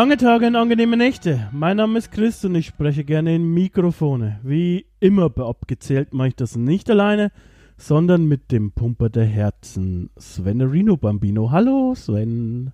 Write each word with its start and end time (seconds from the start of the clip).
Lange 0.00 0.16
Tage 0.16 0.46
und 0.46 0.56
angenehme 0.56 0.96
Nächte. 0.96 1.50
Mein 1.52 1.76
Name 1.76 1.98
ist 1.98 2.10
Chris 2.10 2.42
und 2.46 2.54
ich 2.54 2.68
spreche 2.68 3.04
gerne 3.04 3.34
in 3.34 3.52
Mikrofone. 3.52 4.40
Wie 4.42 4.86
immer 4.98 5.28
bei 5.28 5.44
Abgezählt 5.44 6.14
mache 6.14 6.28
ich 6.28 6.36
das 6.36 6.56
nicht 6.56 6.88
alleine, 6.88 7.30
sondern 7.76 8.24
mit 8.24 8.50
dem 8.50 8.72
Pumper 8.72 9.10
der 9.10 9.26
Herzen, 9.26 10.08
Sven 10.16 10.62
Rino 10.62 10.96
Bambino. 10.96 11.50
Hallo 11.50 11.94
Sven. 11.94 12.72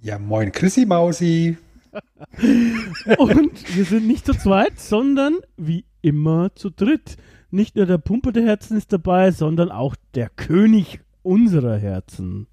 Ja, 0.00 0.18
moin 0.18 0.50
Chrissy 0.50 0.86
Mausi. 0.86 1.58
und 3.18 3.76
wir 3.76 3.84
sind 3.84 4.06
nicht 4.06 4.24
zu 4.24 4.32
zweit, 4.32 4.80
sondern 4.80 5.40
wie 5.58 5.84
immer 6.00 6.54
zu 6.54 6.70
dritt. 6.70 7.18
Nicht 7.50 7.76
nur 7.76 7.84
der 7.84 7.98
Pumper 7.98 8.32
der 8.32 8.46
Herzen 8.46 8.78
ist 8.78 8.94
dabei, 8.94 9.30
sondern 9.30 9.70
auch 9.70 9.94
der 10.14 10.30
König 10.30 11.00
unserer 11.22 11.76
Herzen, 11.76 12.46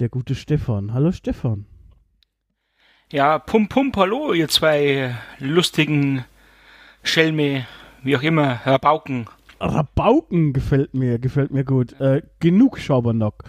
der 0.00 0.10
gute 0.10 0.34
Stefan. 0.34 0.92
Hallo 0.92 1.12
Stefan. 1.12 1.64
Ja, 3.12 3.38
pum 3.38 3.68
pum, 3.68 3.92
hallo, 3.94 4.32
ihr 4.32 4.48
zwei 4.48 5.14
lustigen 5.38 6.24
Schelme, 7.04 7.64
wie 8.02 8.16
auch 8.16 8.22
immer, 8.22 8.60
Rabauken. 8.64 9.28
Rabauken 9.60 10.52
gefällt 10.52 10.92
mir, 10.92 11.20
gefällt 11.20 11.52
mir 11.52 11.64
gut. 11.64 11.92
Äh, 12.00 12.22
genug 12.40 12.80
Schabernack, 12.80 13.44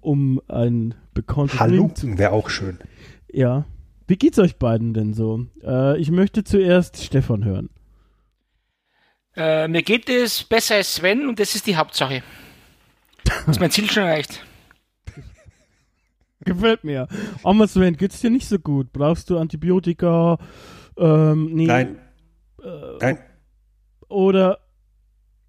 um 0.00 0.40
ein 0.48 0.94
bekanntes 1.12 1.60
Halunken 1.60 2.16
wäre 2.16 2.32
auch 2.32 2.48
schön. 2.48 2.78
Ja. 3.30 3.66
Wie 4.06 4.16
geht's 4.16 4.38
euch 4.38 4.56
beiden 4.56 4.94
denn 4.94 5.12
so? 5.12 5.44
Äh, 5.62 5.98
ich 5.98 6.10
möchte 6.10 6.42
zuerst 6.42 7.04
Stefan 7.04 7.44
hören. 7.44 7.68
Äh, 9.36 9.68
mir 9.68 9.82
geht 9.82 10.08
es 10.08 10.42
besser 10.42 10.76
als 10.76 10.94
Sven 10.94 11.28
und 11.28 11.38
das 11.38 11.54
ist 11.54 11.66
die 11.66 11.76
Hauptsache. 11.76 12.22
ist 13.46 13.60
mein 13.60 13.70
Ziel 13.70 13.90
schon 13.90 14.04
erreicht. 14.04 14.42
Gefällt 16.44 16.84
mir. 16.84 17.08
Sven, 17.66 17.96
geht's 17.96 18.20
dir 18.20 18.30
nicht 18.30 18.48
so 18.48 18.58
gut? 18.58 18.92
Brauchst 18.92 19.30
du 19.30 19.38
Antibiotika? 19.38 20.38
Ähm, 20.96 21.50
nee. 21.52 21.66
Nein. 21.66 21.98
Äh, 22.62 22.98
Nein. 23.00 23.18
Oder. 24.08 24.58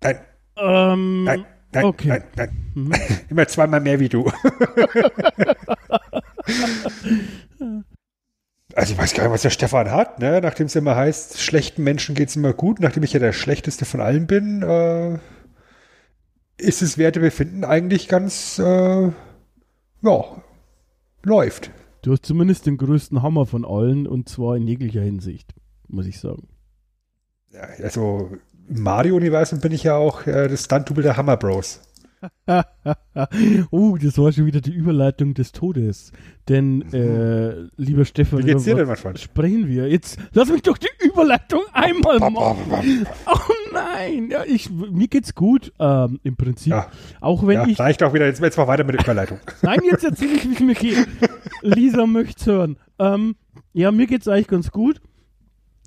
Nein. 0.02 0.20
Ähm, 0.58 1.24
Nein. 1.24 1.46
Nein. 1.74 1.86
okay. 1.86 2.08
Nein. 2.08 2.24
Nein. 2.36 2.72
Mhm. 2.76 2.94
Immer 3.30 3.48
zweimal 3.48 3.80
mehr 3.80 4.00
wie 4.00 4.10
du. 4.10 4.26
also 8.76 8.94
ich 8.94 8.98
weiß 8.98 9.14
gar 9.14 9.24
nicht, 9.24 9.34
was 9.34 9.42
der 9.44 9.50
Stefan 9.50 9.92
hat, 9.92 10.20
ne? 10.20 10.40
Nachdem 10.42 10.68
es 10.68 10.76
immer 10.76 10.96
heißt, 10.96 11.42
schlechten 11.42 11.84
Menschen 11.84 12.16
geht's 12.16 12.36
immer 12.36 12.54
gut, 12.54 12.80
nachdem 12.80 13.04
ich 13.04 13.14
ja 13.14 13.20
der 13.20 13.34
schlechteste 13.34 13.86
von 13.86 14.02
allen 14.02 14.28
bin, 14.28 14.62
äh, 14.64 15.20
ist 16.58 16.82
das 16.82 16.98
Wertebefinden 16.98 17.64
eigentlich 17.64 18.08
ganz, 18.08 18.60
äh, 18.60 19.12
ja, 20.02 20.26
läuft. 21.26 21.72
Du 22.02 22.12
hast 22.12 22.26
zumindest 22.26 22.66
den 22.66 22.78
größten 22.78 23.22
Hammer 23.22 23.46
von 23.46 23.66
allen 23.66 24.08
und 24.08 24.28
zwar 24.28 24.58
in 24.58 24.68
jeglicher 24.68 25.02
Hinsicht, 25.02 25.54
muss 25.88 26.06
ich 26.06 26.20
sagen. 26.20 26.50
Ja, 27.52 27.62
also 27.82 28.32
im 28.68 28.84
Mario-Universum 28.84 29.60
bin 29.60 29.72
ich 29.72 29.84
ja 29.84 29.96
auch 29.96 30.26
äh, 30.26 30.48
das 30.48 30.66
Stunt-Double 30.66 31.04
der 31.04 31.18
Hammer 31.18 31.38
Bros. 31.38 31.82
oh, 33.72 33.98
das 34.02 34.18
war 34.18 34.32
schon 34.32 34.46
wieder 34.46 34.62
die 34.62 34.74
Überleitung 34.74 35.34
des 35.34 35.52
Todes. 35.52 36.12
Denn, 36.48 36.82
äh, 36.94 37.68
lieber 37.76 38.06
Stefan, 38.06 38.40
Wie 38.40 38.44
geht's 38.44 38.64
dir 38.64 38.76
denn, 38.76 38.88
mein 38.88 38.96
Freund? 38.98 39.20
sprechen 39.20 39.68
wir? 39.68 39.90
Jetzt 39.90 40.18
lass 40.34 40.50
mich 40.50 40.62
doch 40.62 40.78
die 40.78 40.88
Überleitung 41.06 41.62
einmal 41.74 42.20
machen. 42.20 43.06
Oh 43.26 43.36
nein, 43.74 44.30
ja, 44.32 44.44
ich, 44.46 44.70
mir 44.70 45.08
geht's 45.08 45.36
gut, 45.36 45.74
ähm, 45.80 46.20
im 46.24 46.36
Prinzip. 46.36 46.72
Ja. 46.72 46.88
Auch 47.22 47.46
wenn 47.46 47.56
Ja, 47.56 47.68
ich 47.68 47.80
reicht 47.80 48.04
auch 48.04 48.14
wieder. 48.14 48.26
Jetzt, 48.28 48.42
jetzt 48.42 48.58
mal 48.58 48.68
weiter 48.68 48.84
mit 48.84 48.96
der 48.96 49.02
Überleitung. 49.02 49.40
Nein, 49.62 49.80
jetzt 49.90 50.04
erzähle 50.04 50.34
ich, 50.34 50.50
wie 50.50 50.54
es 50.54 50.60
mir 50.60 50.76
geht. 50.76 51.08
Lisa 51.62 52.06
möcht's 52.06 52.46
hören. 52.46 52.78
Ähm, 53.00 53.36
ja, 53.74 53.92
mir 53.92 54.08
geht's 54.08 54.28
eigentlich 54.28 54.48
ganz 54.48 54.72
gut. 54.72 55.02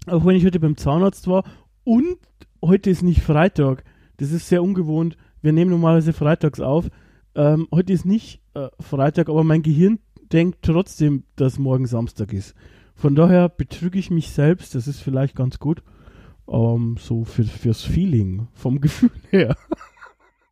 Auch 0.06 0.24
wenn 0.24 0.36
ich 0.36 0.44
heute 0.44 0.60
beim 0.60 0.76
Zahnarzt 0.76 1.28
war. 1.28 1.44
Und 1.84 2.18
heute 2.62 2.90
ist 2.90 3.02
nicht 3.02 3.22
Freitag. 3.22 3.84
Das 4.18 4.32
ist 4.32 4.48
sehr 4.48 4.62
ungewohnt. 4.62 5.16
Wir 5.42 5.52
nehmen 5.52 5.70
normalerweise 5.70 6.12
freitags 6.12 6.60
auf. 6.60 6.86
Ähm, 7.34 7.68
heute 7.72 7.92
ist 7.92 8.06
nicht 8.06 8.40
äh, 8.54 8.68
Freitag, 8.80 9.28
aber 9.28 9.44
mein 9.44 9.62
Gehirn 9.62 9.98
denkt 10.32 10.58
trotzdem, 10.62 11.24
dass 11.36 11.58
morgen 11.58 11.86
Samstag 11.86 12.32
ist. 12.32 12.54
Von 12.94 13.14
daher 13.14 13.48
betrüge 13.48 13.98
ich 13.98 14.10
mich 14.10 14.30
selbst. 14.30 14.74
Das 14.74 14.88
ist 14.88 15.00
vielleicht 15.00 15.36
ganz 15.36 15.58
gut. 15.58 15.82
Ähm, 16.48 16.96
so 17.00 17.24
für, 17.24 17.44
fürs 17.44 17.82
Feeling, 17.82 18.48
vom 18.54 18.80
Gefühl 18.80 19.10
her. 19.30 19.56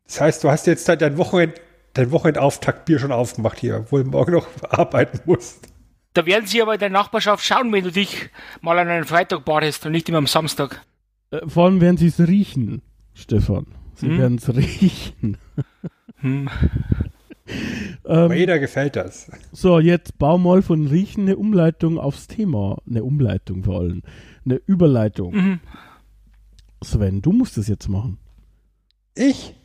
Das 0.05 0.21
heißt, 0.21 0.43
du 0.43 0.49
hast 0.51 0.67
jetzt 0.67 0.87
dein- 0.89 0.99
dein 0.99 1.17
Wochenend, 1.17 1.53
dein 1.93 2.11
Wochenendauftakt-Bier 2.11 2.99
schon 2.99 3.11
aufgemacht 3.11 3.59
hier, 3.59 3.77
obwohl 3.79 4.03
du 4.03 4.09
morgen 4.11 4.33
noch 4.33 4.47
arbeiten 4.69 5.19
musst. 5.25 5.67
Da 6.13 6.25
werden 6.25 6.45
sie 6.45 6.61
aber 6.61 6.73
in 6.75 6.79
der 6.79 6.89
Nachbarschaft 6.89 7.43
schauen, 7.43 7.71
wenn 7.73 7.83
du 7.83 7.91
dich 7.91 8.29
mal 8.61 8.77
an 8.79 8.87
einem 8.87 9.05
Freitag 9.05 9.43
badest 9.45 9.85
und 9.85 9.91
nicht 9.91 10.07
immer 10.09 10.17
am 10.19 10.27
Samstag. 10.27 10.81
Äh, 11.31 11.47
vor 11.47 11.65
allem 11.65 11.81
werden 11.81 11.97
sie 11.97 12.07
es 12.07 12.19
riechen, 12.19 12.81
Stefan. 13.13 13.65
Sie 13.95 14.07
Hm? 14.07 14.17
werden 14.17 14.37
es 14.37 14.47
riechen. 14.55 15.37
Hm. 16.17 16.49
Ähm, 18.05 18.31
jeder 18.33 18.59
gefällt 18.59 18.95
das. 18.95 19.29
so, 19.51 19.79
jetzt 19.79 20.17
bau 20.17 20.37
mal 20.37 20.61
von 20.61 20.87
Riechen 20.87 21.23
eine 21.23 21.37
Umleitung 21.37 21.97
aufs 21.99 22.27
Thema. 22.27 22.77
Eine 22.89 23.03
Umleitung 23.03 23.63
vor 23.63 23.79
allem. 23.79 24.01
Eine 24.45 24.61
Überleitung. 24.65 25.33
Mhm. 25.33 25.59
Sven, 26.83 27.21
du 27.21 27.31
musst 27.31 27.57
es 27.57 27.67
jetzt 27.67 27.87
machen. 27.87 28.17
Ich? 29.15 29.55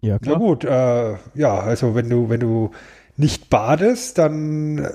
Ja, 0.00 0.14
Na 0.14 0.18
klar. 0.18 0.38
gut, 0.38 0.64
äh, 0.64 1.16
ja, 1.34 1.58
also 1.60 1.94
wenn 1.94 2.08
du, 2.08 2.28
wenn 2.28 2.40
du 2.40 2.70
nicht 3.16 3.50
badest, 3.50 4.18
dann 4.18 4.78
äh, 4.78 4.90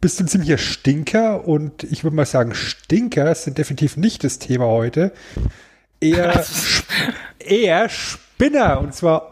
bist 0.00 0.20
du 0.20 0.24
ein 0.24 0.28
ziemlicher 0.28 0.58
Stinker 0.58 1.46
und 1.46 1.84
ich 1.84 2.04
würde 2.04 2.16
mal 2.16 2.26
sagen, 2.26 2.54
Stinker 2.54 3.34
sind 3.34 3.58
definitiv 3.58 3.96
nicht 3.96 4.22
das 4.24 4.38
Thema 4.38 4.66
heute. 4.66 5.12
Eher, 6.00 6.44
eher 7.38 7.88
Spinner 7.88 8.80
und 8.80 8.92
zwar 8.92 9.31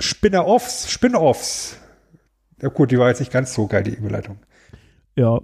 Spinner-Offs, 0.00 0.90
Spin-Offs. 0.90 1.76
Ja 2.60 2.68
gut, 2.68 2.90
die 2.90 2.98
war 2.98 3.08
jetzt 3.08 3.20
nicht 3.20 3.32
ganz 3.32 3.54
so 3.54 3.66
geil, 3.66 3.82
die 3.82 3.94
Überleitung. 3.94 4.38
Ja, 5.16 5.40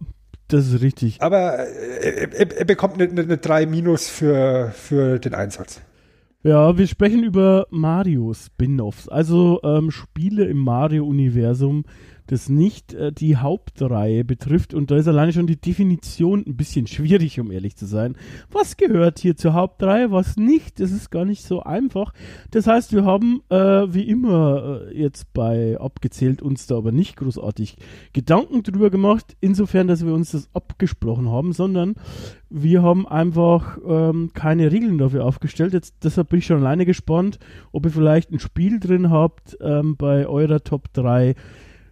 das 0.49 0.69
ist 0.69 0.81
richtig. 0.81 1.23
Aber 1.23 1.59
äh, 1.59 2.29
er, 2.33 2.59
er 2.59 2.65
bekommt 2.65 3.01
eine, 3.01 3.11
eine 3.11 3.39
3 3.39 3.67
Minus 3.67 4.09
für, 4.09 4.71
für 4.71 5.19
den 5.19 5.35
Einsatz. 5.35 5.81
Ja, 6.43 6.79
wir 6.79 6.87
sprechen 6.87 7.25
über 7.25 7.67
Mario 7.71 8.33
Spin-offs, 8.33 9.09
also 9.09 9.61
ähm, 9.65 9.91
Spiele 9.91 10.45
im 10.45 10.59
Mario-Universum, 10.59 11.85
das 12.27 12.49
nicht 12.49 12.95
äh, 12.95 13.13
die 13.13 13.37
Hauptreihe 13.37 14.25
betrifft. 14.25 14.75
Und 14.75 14.91
da 14.91 14.97
ist 14.97 15.09
alleine 15.09 15.33
schon 15.33 15.47
die 15.47 15.61
Definition 15.61 16.45
ein 16.47 16.57
bisschen 16.57 16.87
schwierig, 16.87 17.39
um 17.41 17.51
ehrlich 17.51 17.77
zu 17.77 17.87
sein. 17.87 18.17
Was 18.51 18.77
gehört 18.77 19.19
hier 19.19 19.37
zur 19.37 19.55
Hauptreihe, 19.55 20.11
was 20.11 20.37
nicht? 20.37 20.81
Das 20.81 20.91
ist 20.91 21.11
gar 21.11 21.25
nicht 21.25 21.45
so 21.45 21.63
einfach. 21.63 22.13
Das 22.51 22.67
heißt, 22.67 22.93
wir 22.93 23.05
haben 23.05 23.43
äh, 23.49 23.57
wie 23.57 24.09
immer 24.09 24.83
äh, 24.87 24.99
jetzt 24.99 25.33
bei 25.33 25.77
abgezählt 25.79 26.43
uns 26.43 26.67
da 26.67 26.77
aber 26.77 26.93
nicht 26.93 27.17
großartig 27.17 27.77
Gedanken 28.13 28.63
drüber 28.63 28.91
gemacht, 28.91 29.37
insofern, 29.41 29.89
dass 29.89 30.05
wir 30.05 30.13
uns 30.13 30.33
das 30.33 30.49
abgesprochen 30.55 31.31
haben, 31.31 31.53
sondern 31.53 31.95
wir 32.49 32.83
haben 32.83 33.07
einfach 33.07 33.79
ähm, 33.87 34.31
keine 34.35 34.71
Regeln 34.71 34.99
dafür 34.99 35.25
aufgestellt. 35.25 35.73
Jetzt, 35.73 35.97
deshalb 36.05 36.29
bin 36.29 36.39
ich 36.39 36.47
schon 36.47 36.59
alleine 36.59 36.87
gespannt, 36.87 37.39
ob 37.73 37.85
ihr 37.87 37.91
vielleicht 37.91 38.31
ein 38.31 38.39
Spiel 38.39 38.79
drin 38.79 39.11
habt 39.11 39.57
ähm, 39.61 39.97
bei 39.97 40.27
eurer 40.27 40.63
Top 40.63 40.93
3, 40.93 41.35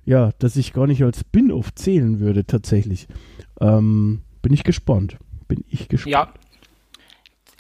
ja, 0.05 0.33
das 0.39 0.57
ich 0.57 0.73
gar 0.73 0.87
nicht 0.87 1.03
als 1.03 1.21
Spin-off 1.21 1.75
zählen 1.75 2.21
würde 2.21 2.47
tatsächlich. 2.47 3.09
Ähm, 3.61 4.23
bin 4.43 4.53
ich 4.53 4.65
gespannt. 4.65 5.17
Bin 5.49 5.65
ich 5.69 5.89
gespannt. 5.89 6.13
Ja. 6.13 6.35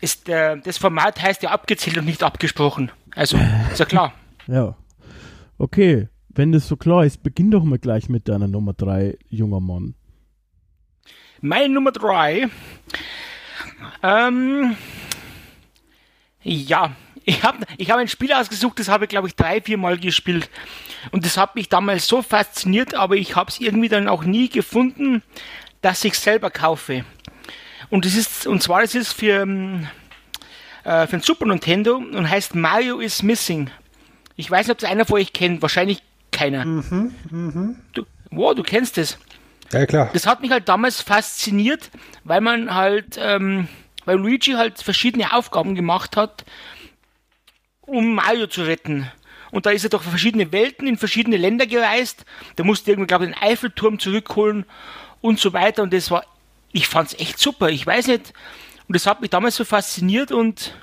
Ist, 0.00 0.28
äh, 0.28 0.58
das 0.62 0.78
Format 0.78 1.22
heißt 1.22 1.42
ja 1.42 1.50
abgezählt 1.50 1.96
und 1.98 2.04
nicht 2.04 2.22
abgesprochen. 2.22 2.90
Also, 3.14 3.38
ist 3.70 3.78
ja 3.80 3.86
klar. 3.86 4.12
Ja. 4.46 4.76
Okay, 5.56 6.08
wenn 6.28 6.52
das 6.52 6.68
so 6.68 6.76
klar 6.76 7.06
ist, 7.06 7.22
beginn 7.22 7.50
doch 7.50 7.64
mal 7.64 7.78
gleich 7.78 8.10
mit 8.10 8.28
deiner 8.28 8.46
Nummer 8.46 8.74
3, 8.74 9.16
junger 9.30 9.60
Mann. 9.60 9.94
Meine 11.40 11.72
Nummer 11.72 11.92
drei. 11.92 12.50
Ähm, 14.02 14.76
ja, 16.42 16.94
Ich 17.24 17.42
habe 17.42 17.64
ich 17.78 17.90
hab 17.90 17.98
ein 17.98 18.08
Spiel 18.08 18.32
ausgesucht, 18.32 18.78
das 18.78 18.88
habe 18.88 19.04
ich, 19.04 19.08
glaube 19.08 19.28
ich, 19.28 19.34
drei, 19.34 19.60
vier 19.60 19.78
Mal 19.78 19.98
gespielt. 19.98 20.50
Und 21.10 21.24
das 21.24 21.36
hat 21.36 21.54
mich 21.54 21.68
damals 21.68 22.06
so 22.06 22.22
fasziniert, 22.22 22.94
aber 22.94 23.16
ich 23.16 23.36
habe 23.36 23.50
es 23.50 23.60
irgendwie 23.60 23.88
dann 23.88 24.08
auch 24.08 24.24
nie 24.24 24.48
gefunden, 24.48 25.22
dass 25.80 26.04
ich 26.04 26.18
selber 26.18 26.50
kaufe. 26.50 27.04
Und 27.90 28.04
das 28.04 28.14
ist, 28.14 28.46
und 28.46 28.62
zwar 28.62 28.82
ist 28.82 28.94
es 28.94 29.12
für, 29.12 29.42
ähm, 29.42 29.86
äh, 30.84 31.06
für 31.06 31.16
ein 31.16 31.22
Super 31.22 31.46
Nintendo 31.46 31.96
und 31.96 32.28
heißt 32.28 32.54
Mario 32.54 33.00
is 33.00 33.22
Missing. 33.22 33.70
Ich 34.36 34.50
weiß 34.50 34.66
nicht, 34.66 34.72
ob 34.72 34.78
das 34.78 34.90
einer 34.90 35.04
von 35.04 35.16
euch 35.16 35.32
kennt. 35.32 35.62
Wahrscheinlich 35.62 36.02
keiner. 36.32 36.64
Mhm, 36.64 37.14
mh. 37.30 37.74
Du, 37.92 38.04
wow, 38.30 38.54
du 38.54 38.62
kennst 38.62 38.98
es. 38.98 39.18
Ja, 39.72 39.86
klar. 39.86 40.10
Das 40.12 40.26
hat 40.26 40.40
mich 40.40 40.50
halt 40.50 40.68
damals 40.68 41.00
fasziniert, 41.00 41.90
weil 42.24 42.40
man 42.40 42.74
halt, 42.74 43.18
ähm, 43.18 43.68
weil 44.04 44.18
Luigi 44.18 44.52
halt 44.52 44.80
verschiedene 44.82 45.32
Aufgaben 45.32 45.74
gemacht 45.74 46.16
hat, 46.16 46.44
um 47.82 48.14
Mario 48.14 48.46
zu 48.46 48.62
retten. 48.62 49.10
Und 49.54 49.66
da 49.66 49.70
ist 49.70 49.84
er 49.84 49.90
durch 49.90 50.02
verschiedene 50.02 50.50
Welten 50.50 50.88
in 50.88 50.98
verschiedene 50.98 51.36
Länder 51.36 51.68
gereist. 51.68 52.24
Da 52.56 52.64
musste 52.64 52.90
irgendwie, 52.90 53.06
glaube 53.06 53.24
ich, 53.24 53.30
den 53.30 53.40
Eiffelturm 53.40 54.00
zurückholen 54.00 54.64
und 55.20 55.38
so 55.38 55.52
weiter. 55.52 55.84
Und 55.84 55.92
das 55.92 56.10
war, 56.10 56.24
ich 56.72 56.88
fand's 56.88 57.14
echt 57.14 57.38
super. 57.38 57.68
Ich 57.68 57.86
weiß 57.86 58.08
nicht. 58.08 58.32
Und 58.88 58.96
das 58.96 59.06
hat 59.06 59.20
mich 59.20 59.30
damals 59.30 59.54
so 59.54 59.64
fasziniert 59.64 60.32
und 60.32 60.74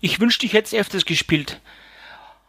ich 0.00 0.18
wünschte, 0.18 0.46
ich 0.46 0.54
hätte 0.54 0.74
es 0.74 0.80
öfters 0.80 1.04
gespielt. 1.04 1.60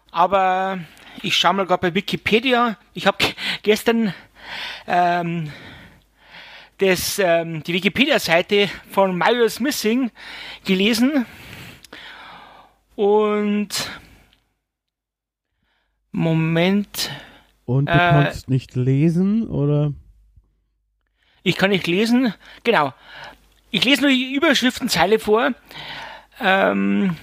Aber 0.09 0.79
ich 1.21 1.35
schaue 1.35 1.55
mal 1.55 1.65
gerade 1.65 1.89
bei 1.89 1.95
Wikipedia. 1.95 2.77
Ich 2.93 3.05
habe 3.05 3.17
gestern 3.61 4.13
ähm, 4.87 5.51
das, 6.77 7.19
ähm, 7.19 7.61
die 7.63 7.73
Wikipedia-Seite 7.73 8.69
von 8.89 9.17
Mario's 9.17 9.59
Missing 9.59 10.11
gelesen 10.63 11.25
und 12.95 13.89
Moment. 16.13 17.09
Und 17.65 17.87
du 17.87 17.93
äh, 17.93 17.97
kannst 17.97 18.49
nicht 18.49 18.75
lesen, 18.75 19.47
oder? 19.47 19.93
Ich 21.41 21.57
kann 21.57 21.71
nicht 21.71 21.87
lesen, 21.87 22.33
genau. 22.63 22.93
Ich 23.71 23.83
lese 23.83 24.01
nur 24.01 24.11
die 24.11 24.33
Überschriftenzeile 24.33 25.19
vor. 25.19 25.51
Ähm, 26.39 27.17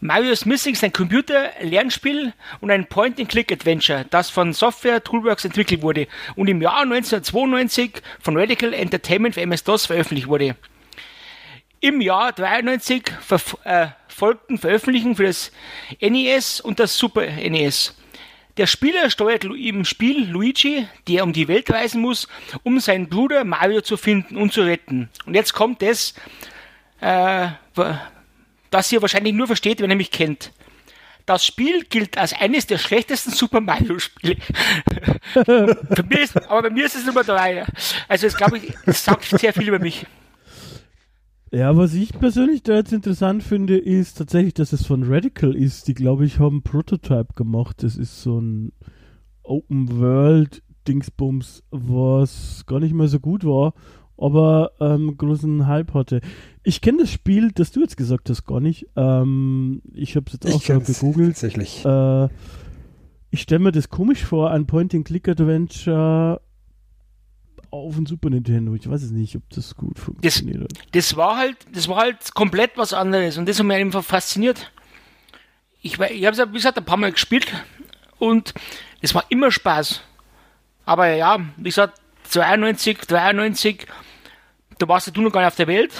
Mario's 0.00 0.46
Missing 0.46 0.74
ist 0.74 0.84
ein 0.84 0.92
Computer-Lernspiel 0.92 2.32
und 2.60 2.70
ein 2.70 2.86
Point-and-Click-Adventure, 2.86 4.06
das 4.08 4.30
von 4.30 4.52
Software 4.52 5.02
Toolworks 5.02 5.44
entwickelt 5.44 5.82
wurde 5.82 6.06
und 6.36 6.48
im 6.48 6.62
Jahr 6.62 6.82
1992 6.82 8.02
von 8.20 8.36
Radical 8.36 8.72
Entertainment 8.72 9.34
für 9.34 9.40
MS-DOS 9.40 9.86
veröffentlicht 9.86 10.28
wurde. 10.28 10.54
Im 11.86 12.00
Jahr 12.00 12.32
93 12.32 13.12
ver 13.20 13.40
äh, 13.62 13.86
folgten 14.08 14.58
Veröffentlichungen 14.58 15.14
für 15.14 15.22
das 15.22 15.52
NES 16.00 16.60
und 16.60 16.80
das 16.80 16.98
Super 16.98 17.24
NES. 17.24 17.94
Der 18.56 18.66
Spieler 18.66 19.08
steuert 19.08 19.44
im 19.44 19.84
Spiel 19.84 20.28
Luigi, 20.28 20.88
der 21.06 21.22
um 21.22 21.32
die 21.32 21.46
Welt 21.46 21.70
reisen 21.70 22.00
muss, 22.00 22.26
um 22.64 22.80
seinen 22.80 23.08
Bruder 23.08 23.44
Mario 23.44 23.82
zu 23.82 23.96
finden 23.96 24.36
und 24.36 24.52
zu 24.52 24.62
retten. 24.62 25.10
Und 25.26 25.34
jetzt 25.34 25.52
kommt 25.52 25.80
es, 25.80 26.14
äh, 27.00 27.50
das 28.72 28.90
ihr 28.90 29.00
wahrscheinlich 29.00 29.34
nur 29.34 29.46
versteht, 29.46 29.80
wenn 29.80 29.90
ihr 29.90 29.96
mich 29.96 30.10
kennt. 30.10 30.50
Das 31.24 31.46
Spiel 31.46 31.84
gilt 31.84 32.18
als 32.18 32.32
eines 32.32 32.66
der 32.66 32.78
schlechtesten 32.78 33.30
Super 33.30 33.60
Mario 33.60 34.00
Spiele. 34.00 34.38
aber 35.36 36.62
bei 36.62 36.70
mir 36.70 36.86
ist 36.86 36.96
es 36.96 37.06
Nummer 37.06 37.22
drei. 37.22 37.64
Also, 38.08 38.26
es 38.26 38.36
glaube 38.36 38.58
ich, 38.58 38.74
es 38.86 39.04
sagt 39.04 39.24
sehr 39.26 39.52
viel 39.52 39.68
über 39.68 39.78
mich. 39.78 40.04
Ja, 41.52 41.76
was 41.76 41.94
ich 41.94 42.12
persönlich 42.12 42.62
da 42.62 42.74
jetzt 42.74 42.92
interessant 42.92 43.42
finde, 43.42 43.78
ist 43.78 44.18
tatsächlich, 44.18 44.54
dass 44.54 44.72
es 44.72 44.84
von 44.84 45.04
Radical 45.04 45.54
ist. 45.54 45.88
Die, 45.88 45.94
glaube 45.94 46.24
ich, 46.24 46.38
haben 46.40 46.62
Prototype 46.62 47.34
gemacht. 47.34 47.82
Das 47.82 47.96
ist 47.96 48.22
so 48.22 48.40
ein 48.40 48.72
Open 49.42 49.98
World 50.00 50.62
Dingsbums, 50.88 51.62
was 51.70 52.64
gar 52.66 52.80
nicht 52.80 52.94
mehr 52.94 53.08
so 53.08 53.20
gut 53.20 53.44
war 53.44 53.74
aber 54.18 54.72
ähm, 54.80 55.16
großen 55.16 55.66
Hype 55.66 55.94
hatte. 55.94 56.20
Ich 56.62 56.80
kenne 56.80 56.98
das 57.02 57.10
Spiel, 57.10 57.52
das 57.52 57.72
du 57.72 57.80
jetzt 57.80 57.96
gesagt 57.96 58.30
hast, 58.30 58.44
gar 58.44 58.60
nicht. 58.60 58.86
Ähm, 58.96 59.82
ich 59.92 60.16
habe 60.16 60.26
es 60.26 60.34
jetzt 60.34 60.54
auch 60.54 60.62
gerade 60.62 60.84
gegoogelt. 60.84 61.34
Tatsächlich. 61.34 61.84
Äh, 61.84 62.28
ich 63.30 63.42
stelle 63.42 63.58
mir 63.60 63.72
das 63.72 63.90
komisch 63.90 64.24
vor, 64.24 64.50
ein 64.50 64.66
Point-and-Click-Adventure 64.66 66.40
auf 67.76 67.94
dem 67.94 68.06
Super 68.06 68.30
Nintendo. 68.30 68.74
Ich 68.74 68.88
weiß 68.88 69.02
es 69.02 69.10
nicht, 69.10 69.36
ob 69.36 69.42
das 69.50 69.76
gut 69.76 69.98
funktioniert 69.98 70.62
das, 70.62 70.82
Das 70.92 71.16
war 71.16 71.36
halt, 71.36 71.56
das 71.72 71.88
war 71.88 71.98
halt 71.98 72.34
komplett 72.34 72.72
was 72.76 72.92
anderes 72.92 73.38
und 73.38 73.48
das 73.48 73.58
hat 73.58 73.66
mich 73.66 73.76
einfach 73.76 74.04
fasziniert. 74.04 74.72
Ich, 75.82 75.98
ich 75.98 76.24
habe 76.24 76.32
es 76.32 76.38
ja, 76.38 76.48
wie 76.48 76.54
gesagt, 76.54 76.78
ein 76.78 76.84
paar 76.84 76.96
Mal 76.96 77.12
gespielt 77.12 77.46
und 78.18 78.54
es 79.00 79.14
war 79.14 79.24
immer 79.28 79.50
Spaß. 79.50 80.02
Aber 80.84 81.08
ja, 81.08 81.38
wie 81.56 81.64
gesagt, 81.64 82.00
92, 82.24 82.98
93 82.98 83.86
da 84.78 84.88
warst 84.88 85.14
du 85.16 85.22
noch 85.22 85.32
gar 85.32 85.40
nicht 85.40 85.48
auf 85.48 85.56
der 85.56 85.66
Welt. 85.66 85.92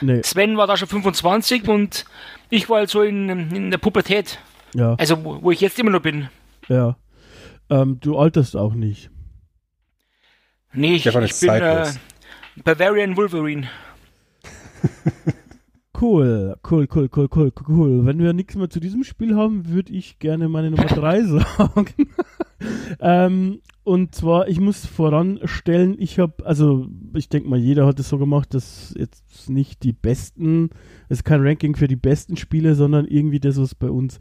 Nee. 0.00 0.22
Sven 0.22 0.56
war 0.56 0.66
da 0.66 0.76
schon 0.76 0.88
25 0.88 1.68
und 1.68 2.04
ich 2.50 2.68
war 2.68 2.78
halt 2.78 2.90
so 2.90 3.02
in, 3.02 3.28
in 3.28 3.70
der 3.70 3.78
Pubertät. 3.78 4.38
Ja. 4.74 4.94
Also, 4.94 5.24
wo, 5.24 5.42
wo 5.42 5.50
ich 5.50 5.60
jetzt 5.60 5.78
immer 5.78 5.90
noch 5.90 6.02
bin. 6.02 6.28
Ja. 6.68 6.96
Ähm, 7.68 7.98
du 8.00 8.18
alterst 8.18 8.56
auch 8.56 8.74
nicht. 8.74 9.10
Nee, 10.74 10.94
ich, 10.94 11.06
ich 11.06 11.40
bin 11.40 11.50
äh, 11.50 11.86
Bavarian 12.64 13.16
Wolverine. 13.16 13.68
Cool, 16.02 16.56
cool, 16.68 16.88
cool, 16.92 17.08
cool, 17.14 17.28
cool, 17.32 17.52
cool. 17.68 18.04
Wenn 18.04 18.18
wir 18.18 18.32
nichts 18.32 18.56
mehr 18.56 18.68
zu 18.68 18.80
diesem 18.80 19.04
Spiel 19.04 19.36
haben, 19.36 19.68
würde 19.68 19.92
ich 19.92 20.18
gerne 20.18 20.48
meine 20.48 20.72
Nummer 20.72 20.86
3 20.86 21.22
sagen. 21.58 21.94
ähm, 23.00 23.60
und 23.84 24.12
zwar, 24.12 24.48
ich 24.48 24.58
muss 24.58 24.84
voranstellen, 24.84 25.94
ich 26.00 26.18
habe, 26.18 26.44
also 26.44 26.88
ich 27.14 27.28
denke 27.28 27.48
mal, 27.48 27.60
jeder 27.60 27.86
hat 27.86 28.00
es 28.00 28.08
so 28.08 28.18
gemacht, 28.18 28.52
dass 28.52 28.92
jetzt 28.98 29.48
nicht 29.48 29.84
die 29.84 29.92
besten, 29.92 30.70
es 31.08 31.18
ist 31.18 31.24
kein 31.24 31.46
Ranking 31.46 31.76
für 31.76 31.86
die 31.86 31.94
besten 31.94 32.36
Spiele, 32.36 32.74
sondern 32.74 33.06
irgendwie 33.06 33.38
das, 33.38 33.56
was 33.60 33.76
bei 33.76 33.88
uns 33.88 34.18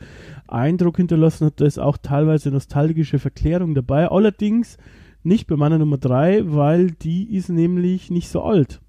Eindruck 0.47 0.97
hinterlassen 0.97 1.47
hat, 1.47 1.59
da 1.59 1.65
ist 1.65 1.79
auch 1.79 1.97
teilweise 1.97 2.51
nostalgische 2.51 3.17
Verklärung 3.17 3.73
dabei. 3.73 4.07
Allerdings 4.07 4.77
nicht 5.23 5.47
bei 5.47 5.55
meiner 5.55 5.77
Nummer 5.77 5.97
3, 5.97 6.53
weil 6.53 6.91
die 6.91 7.35
ist 7.35 7.49
nämlich 7.49 8.09
nicht 8.09 8.29
so 8.29 8.43
alt. 8.43 8.81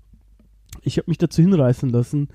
Ich 0.82 0.98
habe 0.98 1.10
mich 1.10 1.18
dazu 1.18 1.42
hinreißen 1.42 1.90
lassen, 1.90 2.28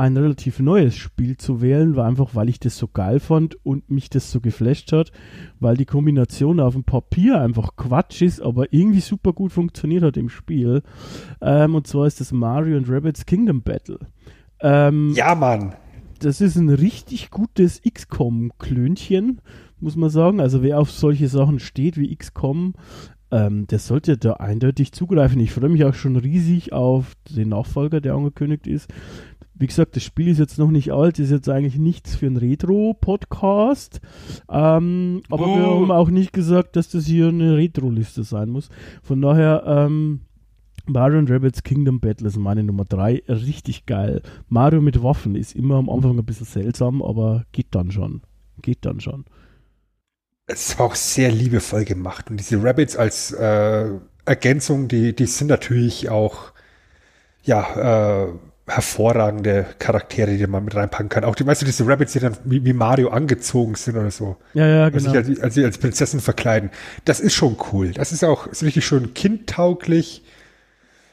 ein 0.00 0.16
relativ 0.16 0.60
neues 0.60 0.96
Spiel 0.96 1.36
zu 1.36 1.60
wählen, 1.60 1.94
war 1.94 2.06
einfach, 2.06 2.34
weil 2.34 2.48
ich 2.48 2.58
das 2.58 2.78
so 2.78 2.88
geil 2.88 3.20
fand 3.20 3.56
und 3.66 3.90
mich 3.90 4.08
das 4.08 4.30
so 4.30 4.40
geflasht 4.40 4.92
hat, 4.92 5.12
weil 5.58 5.76
die 5.76 5.84
Kombination 5.84 6.58
auf 6.58 6.72
dem 6.72 6.84
Papier 6.84 7.38
einfach 7.40 7.76
Quatsch 7.76 8.22
ist, 8.22 8.40
aber 8.40 8.72
irgendwie 8.72 9.00
super 9.00 9.34
gut 9.34 9.52
funktioniert 9.52 10.02
hat 10.02 10.16
im 10.16 10.30
Spiel. 10.30 10.82
Ähm, 11.42 11.74
und 11.74 11.86
zwar 11.86 12.06
ist 12.06 12.18
das 12.18 12.32
Mario 12.32 12.78
and 12.78 12.88
Rabbits 12.88 13.26
Kingdom 13.26 13.60
Battle. 13.60 13.98
Ähm, 14.60 15.12
ja, 15.14 15.34
Mann. 15.34 15.74
Das 16.18 16.40
ist 16.40 16.56
ein 16.56 16.70
richtig 16.70 17.30
gutes 17.30 17.82
XCOM-Klönchen, 17.82 19.42
muss 19.80 19.96
man 19.96 20.08
sagen. 20.08 20.40
Also 20.40 20.62
wer 20.62 20.78
auf 20.78 20.90
solche 20.90 21.28
Sachen 21.28 21.58
steht 21.58 21.98
wie 21.98 22.14
XCOM, 22.16 22.72
ähm, 23.30 23.66
der 23.66 23.78
sollte 23.78 24.18
da 24.18 24.34
eindeutig 24.34 24.92
zugreifen. 24.92 25.40
Ich 25.40 25.52
freue 25.52 25.68
mich 25.68 25.84
auch 25.84 25.94
schon 25.94 26.16
riesig 26.16 26.72
auf 26.72 27.14
den 27.28 27.50
Nachfolger, 27.50 28.00
der 28.00 28.14
angekündigt 28.14 28.66
ist. 28.66 28.90
Wie 29.54 29.66
gesagt, 29.66 29.94
das 29.94 30.02
Spiel 30.02 30.28
ist 30.28 30.38
jetzt 30.38 30.58
noch 30.58 30.70
nicht 30.70 30.90
alt, 30.90 31.18
ist 31.18 31.30
jetzt 31.30 31.48
eigentlich 31.50 31.78
nichts 31.78 32.16
für 32.16 32.26
einen 32.26 32.38
Retro-Podcast. 32.38 34.00
Ähm, 34.48 35.22
aber 35.28 35.46
oh. 35.46 35.56
wir 35.56 35.66
haben 35.66 35.90
auch 35.90 36.08
nicht 36.08 36.32
gesagt, 36.32 36.76
dass 36.76 36.88
das 36.88 37.04
hier 37.04 37.28
eine 37.28 37.56
Retro-Liste 37.56 38.24
sein 38.24 38.48
muss. 38.48 38.70
Von 39.02 39.20
daher, 39.20 39.64
ähm, 39.66 40.20
Mario 40.86 41.18
und 41.18 41.30
Rabbits 41.30 41.62
Kingdom 41.62 42.00
Battle 42.00 42.26
ist 42.26 42.38
meine 42.38 42.64
Nummer 42.64 42.86
3. 42.86 43.22
Richtig 43.28 43.84
geil. 43.84 44.22
Mario 44.48 44.80
mit 44.80 45.02
Waffen 45.02 45.34
ist 45.34 45.54
immer 45.54 45.76
am 45.76 45.90
Anfang 45.90 46.18
ein 46.18 46.24
bisschen 46.24 46.46
seltsam, 46.46 47.02
aber 47.02 47.44
geht 47.52 47.68
dann 47.72 47.90
schon. 47.90 48.22
Geht 48.62 48.86
dann 48.86 49.00
schon. 49.00 49.26
Es 50.52 50.78
war 50.78 50.86
auch 50.86 50.94
sehr 50.94 51.30
liebevoll 51.30 51.84
gemacht. 51.84 52.30
Und 52.30 52.38
diese 52.38 52.62
Rabbits 52.62 52.96
als 52.96 53.32
äh, 53.32 53.86
Ergänzung, 54.24 54.88
die, 54.88 55.14
die 55.14 55.26
sind 55.26 55.48
natürlich 55.48 56.08
auch, 56.08 56.52
ja, 57.42 58.26
äh, 58.26 58.32
hervorragende 58.70 59.66
Charaktere, 59.78 60.36
die 60.36 60.46
man 60.46 60.64
mit 60.64 60.74
reinpacken 60.74 61.08
kann. 61.08 61.24
Auch 61.24 61.34
die, 61.34 61.46
weißt 61.46 61.62
du, 61.62 61.66
diese 61.66 61.86
Rabbits, 61.86 62.12
die 62.12 62.20
dann 62.20 62.36
wie, 62.44 62.64
wie 62.64 62.72
Mario 62.72 63.10
angezogen 63.10 63.74
sind 63.74 63.96
oder 63.96 64.10
so. 64.10 64.36
Ja, 64.54 64.66
ja, 64.66 64.88
genau. 64.88 65.10
Sich 65.10 65.16
als, 65.16 65.40
als, 65.40 65.58
als 65.58 65.78
Prinzessin 65.78 66.20
verkleiden. 66.20 66.70
Das 67.04 67.20
ist 67.20 67.34
schon 67.34 67.56
cool. 67.72 67.90
Das 67.92 68.12
ist 68.12 68.24
auch 68.24 68.46
ist 68.46 68.62
richtig 68.62 68.86
schön 68.86 69.12
kindtauglich. 69.14 70.22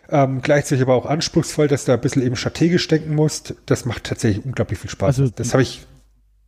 Ähm, 0.09 0.41
gleichzeitig 0.41 0.83
aber 0.83 0.93
auch 0.93 1.05
anspruchsvoll, 1.05 1.67
dass 1.67 1.85
du 1.85 1.91
ein 1.91 1.99
bisschen 1.99 2.21
eben 2.21 2.35
strategisch 2.35 2.87
denken 2.87 3.15
musst. 3.15 3.55
Das 3.65 3.85
macht 3.85 4.05
tatsächlich 4.05 4.45
unglaublich 4.45 4.79
viel 4.79 4.89
Spaß. 4.89 5.19
Also, 5.19 5.31
das 5.35 5.53
habe 5.53 5.63
ich. 5.63 5.85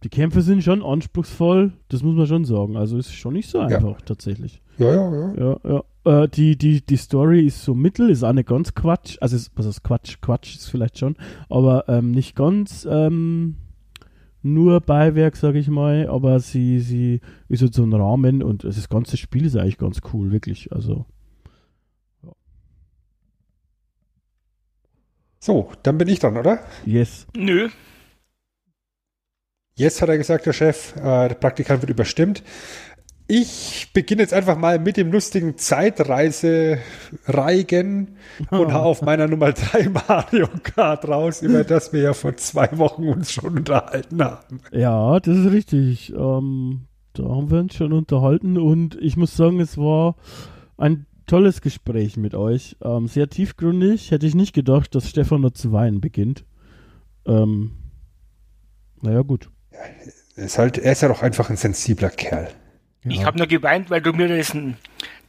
Die 0.04 0.10
Kämpfe 0.10 0.42
sind 0.42 0.64
schon 0.64 0.82
anspruchsvoll, 0.82 1.74
das 1.90 2.04
muss 2.04 2.16
man 2.16 2.26
schon 2.26 2.46
sagen. 2.46 2.78
Also 2.78 2.98
ist 2.98 3.14
schon 3.14 3.34
nicht 3.34 3.50
so 3.50 3.60
einfach, 3.60 4.00
ja. 4.00 4.06
tatsächlich. 4.06 4.62
Ja, 4.78 4.94
ja, 4.94 5.14
ja. 5.14 5.34
Ja, 5.36 5.84
ja. 6.06 6.24
Äh, 6.24 6.30
die, 6.30 6.58
die, 6.58 6.86
die 6.86 6.96
Story 6.96 7.46
ist 7.46 7.64
so 7.64 7.76
mittel, 7.76 8.10
ist 8.10 8.24
auch 8.24 8.32
nicht 8.32 8.48
ganz 8.48 8.74
Quatsch. 8.74 9.18
Also, 9.20 9.36
ist, 9.36 9.52
was 9.56 9.66
ist 9.66 9.84
Quatsch? 9.84 10.18
Quatsch 10.22 10.56
ist 10.56 10.70
vielleicht 10.70 10.98
schon, 10.98 11.18
aber 11.50 11.90
ähm, 11.90 12.12
nicht 12.12 12.36
ganz 12.36 12.88
ähm, 12.90 13.56
nur 14.42 14.80
Beiwerk, 14.80 15.36
sage 15.36 15.60
ich 15.60 15.68
mal, 15.68 16.08
aber 16.08 16.40
sie, 16.40 16.80
sie 16.80 17.20
ist 17.50 17.62
halt 17.62 17.74
so 17.74 17.84
ein 17.84 17.94
Rahmen 17.94 18.42
und 18.42 18.64
das 18.64 18.88
ganze 18.88 19.18
Spiel 19.18 19.46
ist 19.46 19.58
eigentlich 19.58 19.78
ganz 19.78 20.00
cool, 20.14 20.32
wirklich. 20.32 20.72
Also. 20.72 21.06
So, 25.42 25.72
dann 25.84 25.98
bin 25.98 26.08
ich 26.08 26.20
dran, 26.20 26.38
oder? 26.38 26.60
Yes. 26.86 27.28
Nö. 27.36 27.70
Jetzt 29.80 30.02
hat 30.02 30.10
er 30.10 30.18
gesagt, 30.18 30.46
der 30.46 30.52
Chef, 30.52 30.94
äh, 30.98 31.30
der 31.30 31.36
Praktikant 31.36 31.82
wird 31.82 31.90
überstimmt. 31.90 32.44
Ich 33.28 33.88
beginne 33.94 34.24
jetzt 34.24 34.34
einfach 34.34 34.58
mal 34.58 34.78
mit 34.78 34.98
dem 34.98 35.10
lustigen 35.10 35.58
Zeitreise-Reigen 35.58 38.18
und 38.52 38.74
hau 38.74 38.90
auf 38.90 39.02
meiner 39.02 39.30
Nummer 39.30 39.54
3 39.54 39.88
Mario 40.08 40.50
Kart 40.64 41.08
raus, 41.08 41.42
über 41.42 41.64
das 41.64 41.94
wir 41.94 42.02
ja 42.02 42.14
vor 42.14 42.36
zwei 42.36 42.68
Wochen 42.78 43.08
uns 43.08 43.32
schon 43.32 43.60
unterhalten 43.60 44.22
haben. 44.22 44.60
Ja, 44.74 45.18
das 45.22 45.38
ist 45.38 45.50
richtig. 45.50 46.14
Ähm, 46.14 46.88
da 47.14 47.24
haben 47.24 47.50
wir 47.50 47.60
uns 47.60 47.76
schon 47.76 47.94
unterhalten 47.94 48.58
und 48.58 48.98
ich 49.00 49.16
muss 49.16 49.38
sagen, 49.38 49.62
es 49.62 49.78
war 49.78 50.18
ein 50.76 51.06
tolles 51.26 51.62
Gespräch 51.62 52.18
mit 52.18 52.36
euch. 52.36 52.76
Ähm, 52.84 53.08
sehr 53.08 53.30
tiefgründig. 53.30 54.12
Hätte 54.12 54.28
ich 54.28 54.36
nicht 54.36 54.52
gedacht, 54.52 54.94
dass 54.94 55.08
Stefan 55.08 55.42
da 55.42 55.54
zu 55.54 55.72
weinen 55.72 56.02
beginnt. 56.02 56.44
Ähm, 57.26 57.78
naja, 59.02 59.22
gut. 59.22 59.50
Er 60.36 60.46
ist, 60.46 60.58
halt, 60.58 60.78
er 60.78 60.92
ist 60.94 61.02
ja 61.02 61.08
doch 61.08 61.22
einfach 61.22 61.50
ein 61.50 61.58
sensibler 61.58 62.10
Kerl. 62.10 62.50
Ja. 63.04 63.12
Ich 63.12 63.26
habe 63.26 63.38
nur 63.38 63.48
geweint, 63.48 63.90
weil 63.90 64.02
du 64.02 64.14
mir 64.14 64.38
das, 64.38 64.54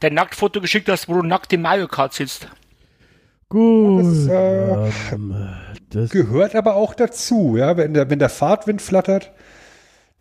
dein 0.01 0.15
Nacktfoto 0.15 0.61
geschickt 0.61 0.89
hast, 0.89 1.09
wo 1.09 1.15
du 1.15 1.23
nackt 1.23 1.53
im 1.53 1.63
Mario 1.63 1.89
Kart 1.89 2.15
sitzt. 2.15 2.49
Gut. 3.49 4.05
Das, 4.05 4.27
äh, 4.29 4.91
ähm, 5.13 5.49
das, 5.91 6.11
Gehört 6.11 6.55
aber 6.55 6.77
auch 6.77 6.95
dazu, 6.95 7.57
ja. 7.57 7.77
Wenn 7.77 7.95
der, 7.95 8.09
wenn 8.09 8.21
der 8.21 8.29
Fahrtwind 8.29 8.81
flattert, 8.81 9.33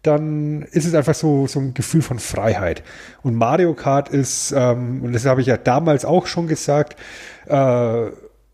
dann 0.01 0.63
ist 0.63 0.85
es 0.85 0.95
einfach 0.95 1.13
so, 1.13 1.45
so 1.45 1.59
ein 1.59 1.73
Gefühl 1.73 2.01
von 2.01 2.19
Freiheit. 2.19 2.83
Und 3.21 3.35
Mario 3.35 3.73
Kart 3.73 4.09
ist, 4.09 4.51
ähm, 4.55 5.03
und 5.03 5.13
das 5.13 5.25
habe 5.25 5.41
ich 5.41 5.47
ja 5.47 5.57
damals 5.57 6.05
auch 6.05 6.25
schon 6.25 6.47
gesagt, 6.47 6.97
äh, 7.47 8.05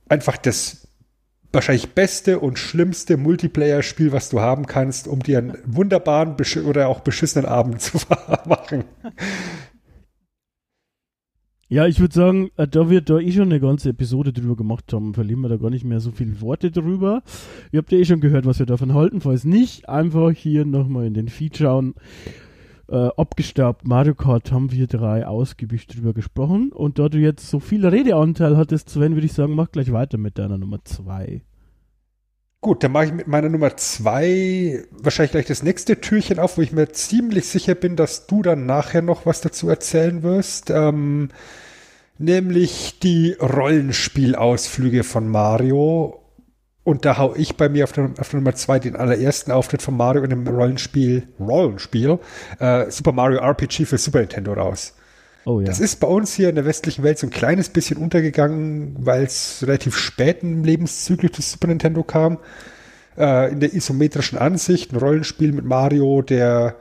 einfach 0.10 0.38
das 0.38 0.85
wahrscheinlich 1.56 1.90
beste 1.90 2.40
und 2.40 2.60
schlimmste 2.60 3.18
Multiplayer-Spiel, 3.18 4.12
was 4.12 4.30
du 4.30 4.42
haben 4.42 4.68
kannst, 4.68 5.08
um 5.08 5.24
dir 5.24 5.40
einen 5.40 5.58
wunderbaren 5.66 6.36
oder 6.66 6.88
auch 6.90 7.00
beschissenen 7.00 7.48
Abend 7.48 7.82
zu 7.82 7.98
machen. 8.46 8.84
ja, 11.68 11.88
ich 11.88 12.00
würde 12.00 12.14
sagen, 12.14 12.52
äh, 12.58 12.68
da 12.68 12.90
wir 12.90 13.02
da 13.02 13.18
eh 13.18 13.32
schon 13.32 13.44
eine 13.44 13.60
ganze 13.60 13.90
Episode 13.90 14.34
drüber 14.34 14.56
gemacht 14.56 14.94
haben, 14.94 15.14
verlieren 15.14 15.42
wir 15.42 15.50
da 15.50 15.58
gar 15.58 15.72
nicht 15.72 15.86
mehr 15.86 16.00
so 16.00 16.12
viele 16.12 16.40
Worte 16.42 16.70
drüber. 16.70 17.24
Ihr 17.72 17.80
habt 17.80 17.92
ja 17.92 17.98
eh 17.98 18.06
schon 18.06 18.22
gehört, 18.22 18.46
was 18.46 18.60
wir 18.60 18.68
davon 18.68 18.94
halten. 18.94 19.22
Falls 19.22 19.46
nicht, 19.46 19.90
einfach 19.90 20.32
hier 20.32 20.66
nochmal 20.66 21.08
in 21.08 21.16
den 21.16 21.30
Feed 21.30 21.58
schauen. 21.58 21.96
Äh, 22.88 23.10
abgestaubt 23.18 23.88
Mario 23.88 24.14
Kart 24.14 24.52
haben 24.52 24.72
wir 24.72 24.86
drei 24.88 25.26
ausgiebig 25.26 25.88
drüber 25.88 26.14
gesprochen. 26.14 26.72
Und 26.72 27.00
da 27.00 27.10
du 27.10 27.18
jetzt 27.18 27.50
so 27.50 27.60
viel 27.60 27.86
Redeanteil 27.86 28.58
hattest, 28.58 28.90
Sven, 28.90 29.16
würde 29.16 29.26
ich 29.26 29.34
sagen, 29.34 29.56
mach 29.56 29.72
gleich 29.72 29.92
weiter 29.92 30.18
mit 30.18 30.38
deiner 30.38 30.58
Nummer 30.58 30.84
zwei. 30.84 31.42
Gut, 32.62 32.84
dann 32.84 32.92
mache 32.92 33.06
ich 33.06 33.14
mit 33.14 33.28
meiner 33.28 33.50
Nummer 33.50 33.78
zwei 33.78 34.84
wahrscheinlich 34.92 35.32
gleich 35.32 35.46
das 35.46 35.62
nächste 35.62 36.02
Türchen 36.02 36.40
auf, 36.40 36.58
wo 36.58 36.62
ich 36.62 36.72
mir 36.72 36.90
ziemlich 36.90 37.48
sicher 37.48 37.76
bin, 37.76 37.96
dass 37.96 38.28
du 38.28 38.42
dann 38.42 38.66
nachher 38.66 39.04
noch 39.04 39.26
was 39.26 39.42
dazu 39.42 39.70
erzählen 39.70 40.24
wirst. 40.24 40.72
Ähm, 40.72 41.30
nämlich 42.18 43.00
die 43.00 43.34
Rollenspielausflüge 43.34 45.04
von 45.04 45.28
Mario. 45.28 46.25
Und 46.86 47.04
da 47.04 47.18
hau 47.18 47.34
ich 47.36 47.58
bei 47.58 47.68
mir 47.68 47.84
auf 47.84 47.94
der, 47.94 48.12
auf 48.20 48.30
der 48.30 48.40
Nummer 48.40 48.54
zwei 48.54 48.78
den 48.78 48.96
allerersten 48.96 49.52
Auftritt 49.52 49.82
von 49.82 49.98
Mario 49.98 50.24
in 50.24 50.30
dem 50.30 50.48
Rollenspiel, 50.48 51.28
Rollenspiel, 51.40 52.20
äh, 52.60 52.92
Super 52.92 53.12
Mario 53.12 53.40
RPG 53.40 53.86
für 53.86 53.98
Super 53.98 54.20
Nintendo 54.20 54.54
raus. 54.54 54.94
Oh 55.46 55.60
ja. 55.60 55.66
Das 55.66 55.80
ist 55.80 56.00
bei 56.00 56.08
uns 56.08 56.36
hier 56.36 56.48
in 56.48 56.56
der 56.56 56.66
westlichen 56.66 57.04
Welt 57.04 57.18
so 57.18 57.26
ein 57.26 57.32
kleines 57.32 57.70
bisschen 57.70 57.98
untergegangen, 57.98 58.96
weil 59.00 59.24
es 59.24 59.64
relativ 59.64 59.98
spät 59.98 60.44
im 60.44 60.64
Lebenszyklus 60.64 61.32
des 61.32 61.52
Super 61.52 61.68
Nintendo 61.68 62.04
kam. 62.04 62.38
Äh, 63.18 63.52
in 63.52 63.60
der 63.62 63.74
isometrischen 63.74 64.38
Ansicht, 64.38 64.94
ein 64.94 64.98
Rollenspiel 64.98 65.54
mit 65.54 65.66
Mario, 65.66 66.22
der 66.22 66.76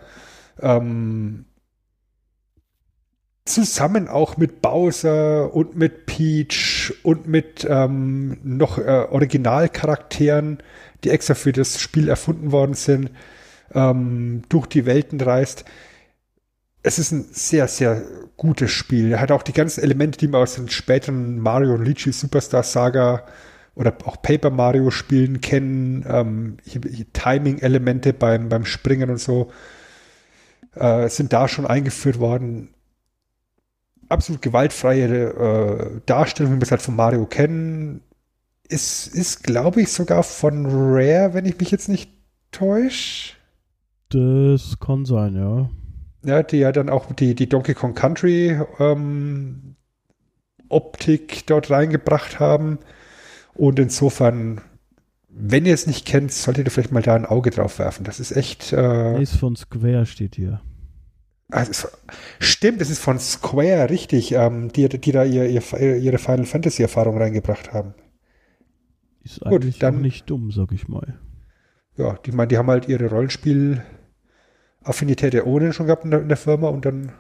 ähm, 0.61 1.47
zusammen 3.55 4.09
auch 4.09 4.37
mit 4.37 4.63
Bowser 4.63 5.55
und 5.55 5.77
mit 5.77 6.07
Peach 6.07 6.93
und 7.03 7.27
mit 7.27 7.67
ähm, 7.69 8.39
noch 8.43 8.79
äh, 8.79 9.07
Originalcharakteren, 9.11 10.59
die 11.03 11.11
extra 11.11 11.35
für 11.35 11.53
das 11.53 11.81
Spiel 11.81 12.09
erfunden 12.09 12.53
worden 12.53 12.75
sind, 12.75 13.11
ähm, 13.73 14.43
durch 14.49 14.67
die 14.67 14.87
Welten 14.87 15.21
reist 15.21 15.65
es 16.85 16.99
ist 16.99 17.13
ein 17.13 17.25
sehr, 17.33 17.67
sehr 17.67 18.03
gutes 18.37 18.71
Spiel. 18.71 19.13
Er 19.13 19.21
hat 19.21 19.33
auch 19.33 19.43
die 19.43 19.55
ganzen 19.55 19.83
Elemente, 19.83 20.19
die 20.19 20.29
man 20.29 20.43
aus 20.43 20.55
den 20.55 20.69
späteren 20.69 21.39
Mario 21.39 21.73
und 21.75 21.85
Luigi 21.85 22.13
Superstar 22.13 22.63
Saga 22.63 23.25
oder 23.75 23.97
auch 24.05 24.21
Paper 24.21 24.51
Mario 24.51 24.91
Spielen 24.91 25.41
kennen, 25.41 26.05
ähm, 26.07 26.59
Timing-Elemente 27.15 28.13
beim, 28.13 28.51
beim 28.51 28.67
Springen 28.67 29.09
und 29.09 29.19
so, 29.19 29.51
äh, 30.75 31.09
sind 31.09 31.33
da 31.33 31.49
schon 31.49 31.67
eingeführt 31.67 32.21
worden. 32.21 32.74
Absolut 34.09 34.43
gewaltfreie 34.43 35.07
äh, 35.07 36.01
Darstellung, 36.07 36.53
wie 36.53 36.57
wir 36.57 36.63
es 36.63 36.71
halt 36.71 36.83
von 36.83 36.97
Mario 36.97 37.27
kennen. 37.27 38.03
Ist, 38.69 39.09
ist 39.09 39.43
glaube 39.45 39.83
ich, 39.83 39.93
sogar 39.93 40.23
von 40.23 40.67
Rare, 40.67 41.35
wenn 41.35 41.45
ich 41.45 41.59
mich 41.59 41.71
jetzt 41.71 41.89
nicht 41.89 42.11
täusche. 42.51 43.35
Das 44.09 44.79
kann 44.81 45.05
sein, 45.05 45.35
ja 45.35 45.69
ja, 46.25 46.43
die 46.43 46.59
ja 46.59 46.73
dann 46.73 46.89
auch 46.89 47.13
die, 47.13 47.35
die 47.35 47.49
Donkey 47.49 47.75
Kong 47.75 47.95
Country 47.95 48.59
ähm, 48.79 49.77
Optik 50.69 51.47
dort 51.47 51.71
reingebracht 51.71 52.41
haben. 52.41 52.79
Und 53.55 53.79
insofern, 53.79 54.61
wenn 55.29 55.67
ihr 55.67 55.75
es 55.75 55.87
nicht 55.87 56.07
kennt, 56.07 56.33
solltet 56.33 56.67
ihr 56.67 56.71
vielleicht 56.71 56.93
mal 56.93 57.03
da 57.03 57.15
ein 57.15 57.27
Auge 57.27 57.51
drauf 57.51 57.79
werfen. 57.79 58.05
Das 58.05 58.21
ist 58.21 58.33
echt. 58.33 58.73
Äh, 58.73 59.23
ist 59.23 59.37
von 59.37 59.57
Square 59.57 60.07
steht 60.07 60.37
hier. 60.37 60.61
Also, 61.51 61.89
stimmt, 62.41 62.81
es 62.81 62.91
ist 62.91 63.01
von 63.01 63.19
Square, 63.19 63.91
richtig, 63.91 64.33
ähm, 64.33 64.73
die, 64.73 64.89
die 64.89 65.13
da 65.13 65.25
ihr, 65.25 65.47
ihr, 65.49 65.97
ihre 65.97 66.19
Final 66.19 66.47
Fantasy 66.47 66.83
Erfahrung 66.83 67.19
reingebracht 67.19 67.73
haben. 67.73 67.95
Ist 69.23 69.45
eigentlich 69.45 69.75
Gut, 69.75 69.83
dann, 69.83 70.01
nicht 70.01 70.29
dumm, 70.29 70.51
sag 70.51 70.73
ich 70.73 70.89
mal. 70.89 71.21
Ja, 71.97 72.15
die, 72.25 72.33
mein, 72.33 72.49
die 72.49 72.59
haben 72.59 72.69
halt 72.71 72.89
ihre 72.89 73.07
Rollenspiel- 73.07 73.83
Affinität 74.85 75.33
ja 75.33 75.45
ohnehin 75.45 75.73
schon 75.73 75.87
gehabt 75.87 76.05
in 76.05 76.11
der, 76.11 76.21
in 76.21 76.29
der 76.29 76.37
Firma 76.37 76.69
und 76.69 76.85
dann 76.85 77.13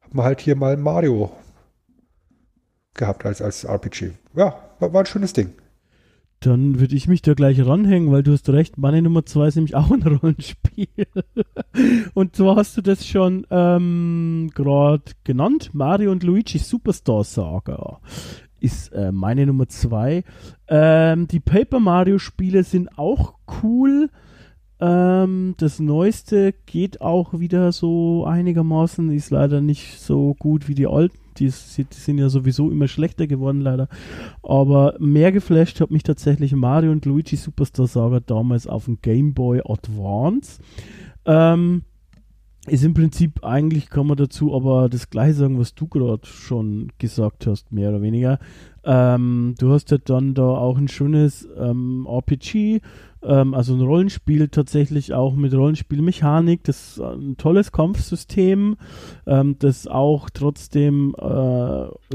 hat 0.00 0.12
man 0.12 0.24
halt 0.26 0.40
hier 0.40 0.56
mal 0.56 0.76
Mario 0.76 1.32
gehabt 2.94 3.24
als, 3.24 3.40
als 3.40 3.64
RPG. 3.64 4.10
Ja, 4.34 4.56
war, 4.80 4.92
war 4.92 5.02
ein 5.02 5.06
schönes 5.06 5.32
Ding. 5.32 5.54
Dann 6.42 6.80
würde 6.80 6.96
ich 6.96 7.06
mich 7.06 7.22
da 7.22 7.34
gleich 7.34 7.64
ranhängen, 7.64 8.10
weil 8.10 8.22
du 8.22 8.32
hast 8.32 8.48
recht, 8.48 8.76
meine 8.76 9.00
Nummer 9.00 9.24
zwei 9.24 9.46
ist 9.46 9.54
nämlich 9.54 9.74
auch 9.76 9.90
ein 9.90 10.02
Rollenspiel. 10.02 10.88
und 12.14 12.36
zwar 12.36 12.56
hast 12.56 12.76
du 12.76 12.82
das 12.82 13.06
schon 13.06 13.46
ähm, 13.50 14.50
gerade 14.54 15.04
genannt, 15.24 15.70
Mario 15.72 16.10
und 16.10 16.22
Luigi 16.22 16.58
Superstar 16.58 17.24
Saga 17.24 18.00
ist 18.62 18.92
äh, 18.92 19.10
meine 19.10 19.44
Nummer 19.46 19.68
zwei. 19.68 20.22
Ähm, 20.68 21.26
die 21.26 21.40
Paper 21.40 21.80
Mario 21.80 22.18
Spiele 22.18 22.62
sind 22.62 22.96
auch 22.96 23.34
cool. 23.62 24.08
Ähm, 24.80 25.54
das 25.58 25.80
neueste 25.80 26.54
geht 26.66 27.00
auch 27.00 27.38
wieder 27.38 27.72
so 27.72 28.24
einigermaßen, 28.24 29.10
ist 29.10 29.30
leider 29.30 29.60
nicht 29.60 30.00
so 30.00 30.34
gut 30.34 30.68
wie 30.68 30.74
die 30.74 30.86
alten. 30.86 31.18
Die, 31.38 31.46
die 31.46 31.86
sind 31.90 32.18
ja 32.18 32.28
sowieso 32.28 32.70
immer 32.70 32.88
schlechter 32.88 33.26
geworden, 33.26 33.60
leider. 33.60 33.88
Aber 34.42 34.94
mehr 34.98 35.32
geflasht 35.32 35.80
hat 35.80 35.90
mich 35.90 36.02
tatsächlich 36.02 36.52
Mario 36.52 36.92
und 36.92 37.04
Luigi 37.04 37.36
Superstar 37.36 37.86
Saga 37.86 38.20
damals 38.20 38.66
auf 38.66 38.86
dem 38.86 39.00
Game 39.02 39.34
Boy 39.34 39.60
Advance. 39.64 40.60
Ähm, 41.24 41.82
ist 42.68 42.84
im 42.84 42.94
Prinzip 42.94 43.44
eigentlich, 43.44 43.90
kann 43.90 44.06
man 44.06 44.16
dazu 44.16 44.54
aber 44.54 44.88
das 44.88 45.10
gleiche 45.10 45.34
sagen, 45.34 45.58
was 45.58 45.74
du 45.74 45.88
gerade 45.88 46.26
schon 46.26 46.92
gesagt 46.98 47.46
hast, 47.46 47.72
mehr 47.72 47.90
oder 47.90 48.02
weniger. 48.02 48.38
Ähm, 48.84 49.54
du 49.58 49.72
hast 49.72 49.90
ja 49.90 49.98
dann 49.98 50.34
da 50.34 50.42
auch 50.42 50.78
ein 50.78 50.88
schönes 50.88 51.48
ähm, 51.56 52.06
RPG, 52.08 52.80
ähm, 53.24 53.54
also 53.54 53.74
ein 53.74 53.80
Rollenspiel 53.80 54.48
tatsächlich 54.48 55.12
auch 55.12 55.34
mit 55.34 55.54
Rollenspielmechanik, 55.54 56.62
das 56.64 56.92
ist 56.92 57.00
ein 57.00 57.36
tolles 57.36 57.72
Kampfsystem, 57.72 58.76
ähm, 59.26 59.56
das 59.58 59.86
auch 59.88 60.30
trotzdem 60.30 61.14
äh, 61.18 61.26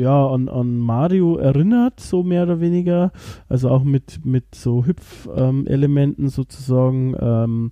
ja 0.01 0.27
an, 0.27 0.49
an 0.49 0.77
Mario 0.77 1.37
erinnert, 1.37 1.99
so 1.99 2.23
mehr 2.23 2.43
oder 2.43 2.61
weniger, 2.61 3.11
also 3.49 3.69
auch 3.69 3.83
mit, 3.83 4.25
mit 4.25 4.55
so 4.55 4.85
Hüpfelementen 4.85 6.29
sozusagen 6.29 7.15
ähm, 7.19 7.71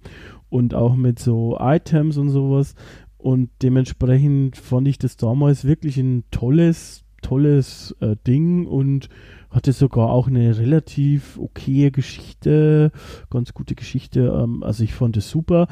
und 0.56 0.74
auch 0.74 0.96
mit 0.96 1.20
so 1.20 1.58
Items 1.60 2.18
und 2.18 2.30
sowas. 2.30 2.76
Und 3.18 3.50
dementsprechend 3.62 4.56
fand 4.56 4.88
ich 4.88 4.98
das 4.98 5.18
damals 5.18 5.66
wirklich 5.66 5.98
ein 5.98 6.24
tolles 6.32 7.04
tolles 7.22 7.96
äh, 8.02 8.16
Ding 8.28 8.68
und 8.68 9.10
hatte 9.50 9.74
sogar 9.74 10.12
auch 10.12 10.28
eine 10.28 10.60
relativ 10.60 11.40
okaye 11.40 11.90
Geschichte, 11.90 12.92
ganz 13.32 13.54
gute 13.54 13.74
Geschichte. 13.74 14.32
Ähm, 14.42 14.64
also 14.64 14.84
ich 14.84 14.94
fand 14.94 15.18
es 15.18 15.30
super. 15.30 15.68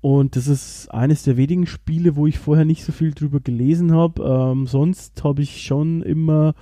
Und 0.00 0.36
das 0.36 0.48
ist 0.48 0.88
eines 0.92 1.22
der 1.22 1.36
wenigen 1.36 1.66
Spiele, 1.66 2.16
wo 2.16 2.26
ich 2.26 2.38
vorher 2.38 2.64
nicht 2.64 2.84
so 2.84 2.92
viel 2.92 3.12
drüber 3.12 3.40
gelesen 3.40 3.92
habe. 3.92 4.22
Ähm, 4.24 4.66
sonst 4.66 5.22
habe 5.22 5.42
ich 5.42 5.62
schon 5.62 6.02
immer 6.02 6.54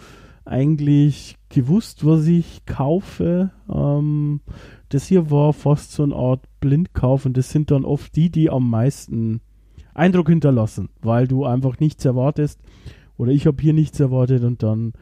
eigentlich 0.45 1.37
gewusst, 1.49 2.05
was 2.05 2.27
ich 2.27 2.67
kaufe. 2.67 3.51
Ähm, 3.73 4.41
das 4.95 5.09
hier 5.09 5.29
war 5.31 5.53
fast 5.53 5.91
so 5.91 6.05
eine 6.05 6.15
Art 6.15 6.45
Blindkauf 6.61 7.27
und 7.27 7.37
das 7.37 7.51
sind 7.51 7.73
dann 7.73 7.85
oft 7.85 8.15
die, 8.15 8.31
die 8.31 8.49
am 8.49 8.71
meisten 8.71 9.41
Eindruck 9.93 10.29
hinterlassen, 10.29 10.89
weil 11.03 11.27
du 11.27 11.45
einfach 11.45 11.81
nichts 11.81 12.05
erwartest 12.05 12.61
oder 13.17 13.33
ich 13.33 13.47
habe 13.47 13.61
hier 13.61 13.73
nichts 13.73 13.99
erwartet 13.99 14.45
und 14.45 14.63
dann 14.63 14.93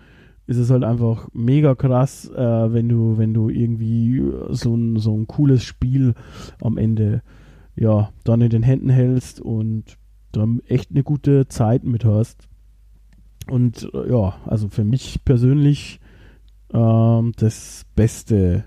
ist 0.46 0.56
es 0.56 0.70
halt 0.70 0.82
einfach 0.82 1.28
mega 1.34 1.74
krass, 1.74 2.28
äh, 2.30 2.72
wenn 2.72 2.88
du, 2.88 3.18
wenn 3.18 3.34
du 3.34 3.50
irgendwie 3.50 4.22
so 4.48 4.74
ein, 4.74 4.96
so 4.96 5.14
ein 5.14 5.26
cooles 5.26 5.62
Spiel 5.62 6.14
am 6.62 6.78
Ende 6.78 7.22
ja 7.76 8.10
dann 8.24 8.40
in 8.40 8.50
den 8.50 8.62
Händen 8.62 8.88
hältst 8.88 9.40
und 9.40 9.98
dann 10.32 10.60
echt 10.66 10.90
eine 10.90 11.04
gute 11.04 11.48
Zeit 11.48 11.84
mit 11.84 12.06
hast. 12.06 12.48
Und 13.50 13.90
äh, 13.92 14.10
ja, 14.10 14.36
also 14.46 14.68
für 14.68 14.84
mich 14.84 15.22
persönlich 15.24 16.00
ähm, 16.72 17.32
das 17.36 17.84
beste 17.94 18.64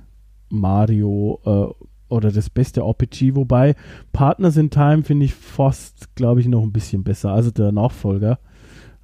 Mario 0.50 1.40
äh, 1.46 1.86
oder 2.14 2.32
das 2.32 2.50
beste 2.50 2.82
RPG, 2.82 3.36
wobei 3.36 3.75
Partners 4.14 4.58
in 4.58 4.70
Time 4.70 5.04
finde 5.04 5.25
ich 5.25 5.34
fast, 5.34 6.16
glaube 6.16 6.42
ich, 6.42 6.48
noch 6.48 6.64
ein 6.64 6.72
bisschen 6.72 7.04
besser. 7.04 7.32
Also 7.32 7.52
der 7.52 7.72
Nachfolger, 7.72 8.40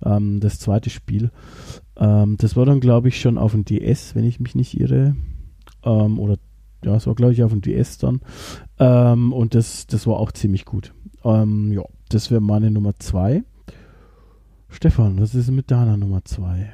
ähm, 0.04 0.40
das 0.40 0.60
zweite 0.60 0.90
Spiel. 0.90 1.32
Ähm, 1.98 2.38
das 2.38 2.56
war 2.56 2.66
dann, 2.66 2.80
glaube 2.80 3.08
ich, 3.08 3.20
schon 3.20 3.38
auf 3.38 3.52
dem 3.52 3.66
DS, 3.66 4.16
wenn 4.16 4.26
ich 4.26 4.40
mich 4.40 4.56
nicht 4.56 4.80
irre. 4.80 5.16
Ähm, 5.84 6.20
oder 6.20 6.38
ja, 6.84 6.96
es 6.96 7.08
war, 7.08 7.16
glaube 7.16 7.34
ich, 7.34 7.44
auf 7.44 7.52
dem 7.52 7.62
DS 7.62 7.98
dann. 7.98 8.22
Ähm, 8.80 9.34
und 9.34 9.56
das, 9.56 9.88
das 9.88 10.08
war 10.08 10.18
auch 10.18 10.32
ziemlich 10.32 10.66
gut. 10.66 10.94
Ähm, 11.24 11.72
ja, 11.72 11.84
das 12.10 12.32
wäre 12.32 12.42
meine 12.42 12.72
Nummer 12.72 12.94
zwei. 13.00 13.44
Stefan, 14.70 15.20
was 15.20 15.36
ist 15.36 15.52
mit 15.52 15.70
deiner 15.70 15.98
Nummer 15.98 16.24
zwei? 16.24 16.74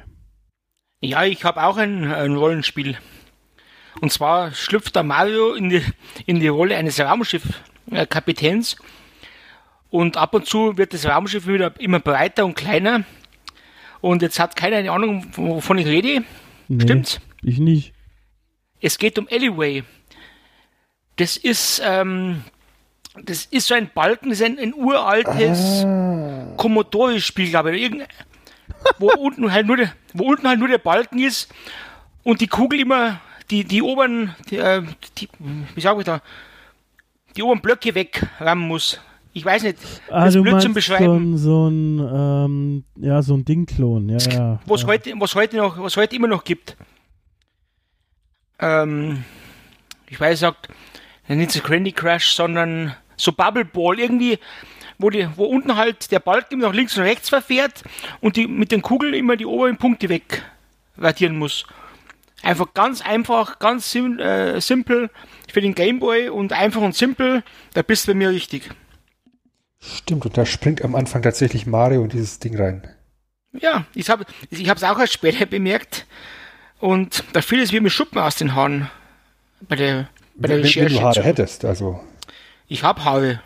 Ja, 1.00 1.24
ich 1.24 1.44
habe 1.44 1.62
auch 1.62 1.76
ein, 1.76 2.04
ein, 2.04 2.36
Rollenspiel. 2.36 2.96
Und 4.00 4.12
zwar 4.12 4.52
schlüpft 4.52 4.96
der 4.96 5.02
Mario 5.02 5.54
in 5.54 5.70
die, 5.70 5.82
in 6.26 6.40
die 6.40 6.48
Rolle 6.48 6.76
eines 6.76 7.00
Raumschiffkapitäns. 7.00 8.76
Und 9.90 10.16
ab 10.16 10.34
und 10.34 10.46
zu 10.46 10.76
wird 10.76 10.92
das 10.92 11.06
Raumschiff 11.06 11.46
wieder 11.46 11.72
immer 11.78 12.00
breiter 12.00 12.44
und 12.44 12.54
kleiner. 12.54 13.04
Und 14.00 14.22
jetzt 14.22 14.38
hat 14.38 14.54
keiner 14.54 14.76
eine 14.76 14.92
Ahnung, 14.92 15.26
wovon 15.34 15.78
ich 15.78 15.86
rede. 15.86 16.24
Nee, 16.68 16.82
Stimmt's? 16.82 17.20
Ich 17.42 17.58
nicht. 17.58 17.94
Es 18.80 18.98
geht 18.98 19.18
um 19.18 19.26
Alleyway. 19.30 19.82
Das 21.16 21.36
ist, 21.36 21.82
ähm, 21.84 22.44
das 23.24 23.46
ist 23.46 23.66
so 23.66 23.74
ein 23.74 23.90
Balken, 23.92 24.30
das 24.30 24.40
ist 24.40 24.46
ein, 24.46 24.58
ein 24.58 24.74
uraltes 24.74 25.84
ah. 25.84 26.54
Commodore-Spiel, 26.56 27.50
glaube 27.50 27.74
ich. 27.74 27.82
Irgend, 27.82 28.06
wo 28.98 29.10
unten 29.18 29.50
halt 29.50 29.66
nur 29.66 29.78
der, 29.78 29.92
wo 30.12 30.24
unten 30.24 30.46
halt 30.46 30.60
nur 30.60 30.68
der 30.68 30.78
Balken 30.78 31.18
ist 31.18 31.52
und 32.22 32.40
die 32.40 32.46
Kugel 32.46 32.80
immer 32.80 33.20
die, 33.50 33.64
die 33.64 33.82
oberen, 33.82 34.34
die, 34.50 34.56
äh, 34.56 34.82
die, 35.18 35.28
wie 35.74 35.80
sag 35.80 35.98
ich 35.98 36.04
da, 36.04 36.20
die 37.36 37.42
oberen 37.42 37.60
Blöcke 37.60 37.94
wegrammen 37.94 38.66
muss. 38.66 39.00
Ich 39.32 39.44
weiß 39.44 39.62
nicht, 39.62 39.78
ah, 40.10 40.24
das 40.24 40.34
blöd 40.34 40.60
zum 40.60 40.74
Beschreiben. 40.74 41.36
So 41.36 41.68
ein, 41.68 41.98
so 41.98 42.06
ein 42.08 42.44
ähm, 42.44 42.84
ja, 42.96 43.22
so 43.22 43.34
ein 43.34 43.44
Dingklon, 43.44 44.08
ja, 44.08 44.18
ja. 44.18 44.60
Was, 44.66 44.82
ja. 44.82 44.88
Heute, 44.88 45.12
was 45.18 45.34
heute 45.34 45.56
noch, 45.58 45.78
was 45.78 45.96
heute 45.96 46.16
immer 46.16 46.28
noch 46.28 46.44
gibt. 46.44 46.76
Ähm, 48.58 49.24
ich 50.08 50.18
weiß, 50.18 50.40
sagt, 50.40 50.68
nicht 51.28 51.52
so 51.52 51.60
Candy 51.60 51.92
Crash, 51.92 52.32
sondern 52.32 52.94
so 53.16 53.32
Bubble 53.32 53.64
Ball, 53.64 54.00
irgendwie, 54.00 54.38
wo, 54.98 55.10
die, 55.10 55.28
wo 55.36 55.44
unten 55.44 55.76
halt 55.76 56.10
der 56.10 56.20
Balken 56.20 56.54
immer 56.54 56.68
nach 56.68 56.74
links 56.74 56.96
und 56.96 57.04
rechts 57.04 57.28
verfährt 57.28 57.84
und 58.20 58.36
die 58.36 58.46
mit 58.46 58.72
den 58.72 58.82
Kugeln 58.82 59.14
immer 59.14 59.36
die 59.36 59.46
oberen 59.46 59.76
Punkte 59.76 60.08
wegradieren 60.08 61.38
muss. 61.38 61.66
Einfach 62.42 62.72
ganz 62.74 63.00
einfach, 63.00 63.58
ganz 63.58 63.90
sim 63.90 64.18
äh, 64.18 64.60
simpel 64.60 65.10
für 65.52 65.60
den 65.60 65.74
Gameboy 65.74 66.28
und 66.28 66.52
einfach 66.52 66.80
und 66.80 66.94
simpel, 66.94 67.42
da 67.74 67.82
bist 67.82 68.06
du 68.06 68.12
bei 68.12 68.18
mir 68.18 68.30
richtig. 68.30 68.70
Stimmt, 69.80 70.24
und 70.24 70.36
da 70.36 70.46
springt 70.46 70.82
am 70.82 70.94
Anfang 70.94 71.22
tatsächlich 71.22 71.66
Mario 71.66 72.02
in 72.02 72.10
dieses 72.10 72.38
Ding 72.38 72.56
rein. 72.56 72.88
Ja, 73.52 73.86
ich 73.94 74.10
habe 74.10 74.24
ich 74.50 74.68
es 74.68 74.84
auch 74.84 74.98
erst 74.98 75.14
später 75.14 75.46
bemerkt 75.50 76.06
und 76.80 77.24
da 77.32 77.42
fiel 77.42 77.60
es 77.60 77.72
wie 77.72 77.80
mit 77.80 77.92
Schuppen 77.92 78.18
aus 78.18 78.36
den 78.36 78.54
Haaren 78.54 78.90
bei 79.68 79.76
der, 79.76 80.08
bei 80.36 80.48
der 80.48 80.58
wenn, 80.58 80.64
Recherche. 80.64 80.94
Wenn 80.94 81.00
du 81.00 81.06
Haare 81.06 81.22
hättest, 81.22 81.64
also. 81.64 82.00
Ich 82.68 82.82
habe 82.82 83.04
Haare, 83.04 83.40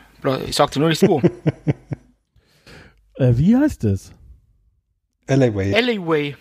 ich 0.47 0.57
sagte 0.57 0.81
nur 0.81 0.89
nicht 0.89 1.03
wo. 1.03 1.21
äh, 3.15 3.33
wie 3.37 3.57
heißt 3.57 3.85
es? 3.85 4.13
Alleyway. 5.29 5.75
Alleyway. 5.75 6.37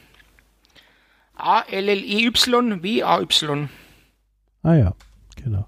A-L-L-E-Y-W-A-Y. 1.41 2.79
Ah 4.63 4.75
ja, 4.75 4.93
genau. 5.43 5.65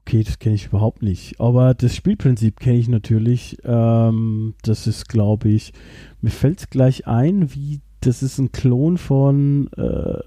Okay, 0.00 0.24
das 0.24 0.38
kenne 0.40 0.56
ich 0.56 0.66
überhaupt 0.66 1.02
nicht. 1.02 1.40
Aber 1.40 1.74
das 1.74 1.94
Spielprinzip 1.94 2.58
kenne 2.58 2.78
ich 2.78 2.88
natürlich. 2.88 3.58
Ähm, 3.64 4.54
das 4.62 4.88
ist, 4.88 5.08
glaube 5.08 5.50
ich, 5.50 5.72
mir 6.20 6.30
fällt 6.30 6.58
es 6.58 6.70
gleich 6.70 7.06
ein, 7.06 7.54
wie 7.54 7.80
das 8.00 8.22
ist 8.22 8.38
ein 8.38 8.50
Klon 8.50 8.98
von 8.98 9.70
äh, 9.76 10.18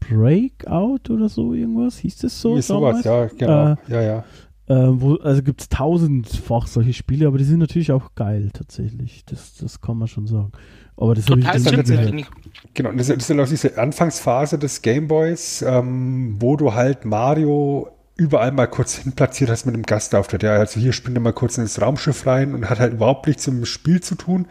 Breakout 0.00 1.10
oder 1.10 1.28
so 1.28 1.54
irgendwas. 1.54 1.98
Hieß 1.98 2.18
das 2.18 2.40
so? 2.40 2.56
Ist 2.56 2.66
sowas, 2.66 3.04
ja, 3.04 3.26
genau. 3.26 3.72
Äh, 3.72 3.76
ja, 3.88 4.02
ja. 4.02 4.24
Äh, 4.70 5.00
wo, 5.00 5.16
also 5.16 5.42
gibt 5.42 5.62
es 5.62 5.68
tausendfach 5.68 6.68
solche 6.68 6.92
Spiele, 6.92 7.26
aber 7.26 7.38
die 7.38 7.44
sind 7.44 7.58
natürlich 7.58 7.90
auch 7.90 8.14
geil 8.14 8.50
tatsächlich. 8.52 9.24
Das, 9.24 9.56
das 9.56 9.80
kann 9.80 9.96
man 9.96 10.06
schon 10.06 10.28
sagen. 10.28 10.52
Aber 10.96 11.16
das 11.16 11.28
habe 11.28 11.40
ich 11.40 11.46
das 11.46 11.88
nicht. 12.12 12.30
Genau, 12.74 12.92
das 12.92 13.08
ist 13.08 13.28
ja 13.28 13.42
auch 13.42 13.48
diese 13.48 13.76
Anfangsphase 13.76 14.60
des 14.60 14.80
Gameboys, 14.80 15.62
ähm, 15.62 16.36
wo 16.38 16.56
du 16.56 16.72
halt 16.72 17.04
Mario 17.04 17.88
überall 18.14 18.52
mal 18.52 18.68
kurz 18.68 18.94
hin 18.94 19.10
platziert 19.10 19.50
hast 19.50 19.66
mit 19.66 19.74
einem 19.74 19.82
Gastauftritt. 19.82 20.44
Ja, 20.44 20.52
also 20.52 20.78
hier 20.78 20.92
springt 20.92 21.18
er 21.18 21.22
mal 21.22 21.32
kurz 21.32 21.58
ins 21.58 21.82
Raumschiff 21.82 22.24
rein 22.24 22.54
und 22.54 22.70
hat 22.70 22.78
halt 22.78 22.92
überhaupt 22.92 23.26
nichts 23.26 23.42
zum 23.42 23.64
Spiel 23.64 24.00
zu 24.00 24.14
tun. 24.14 24.46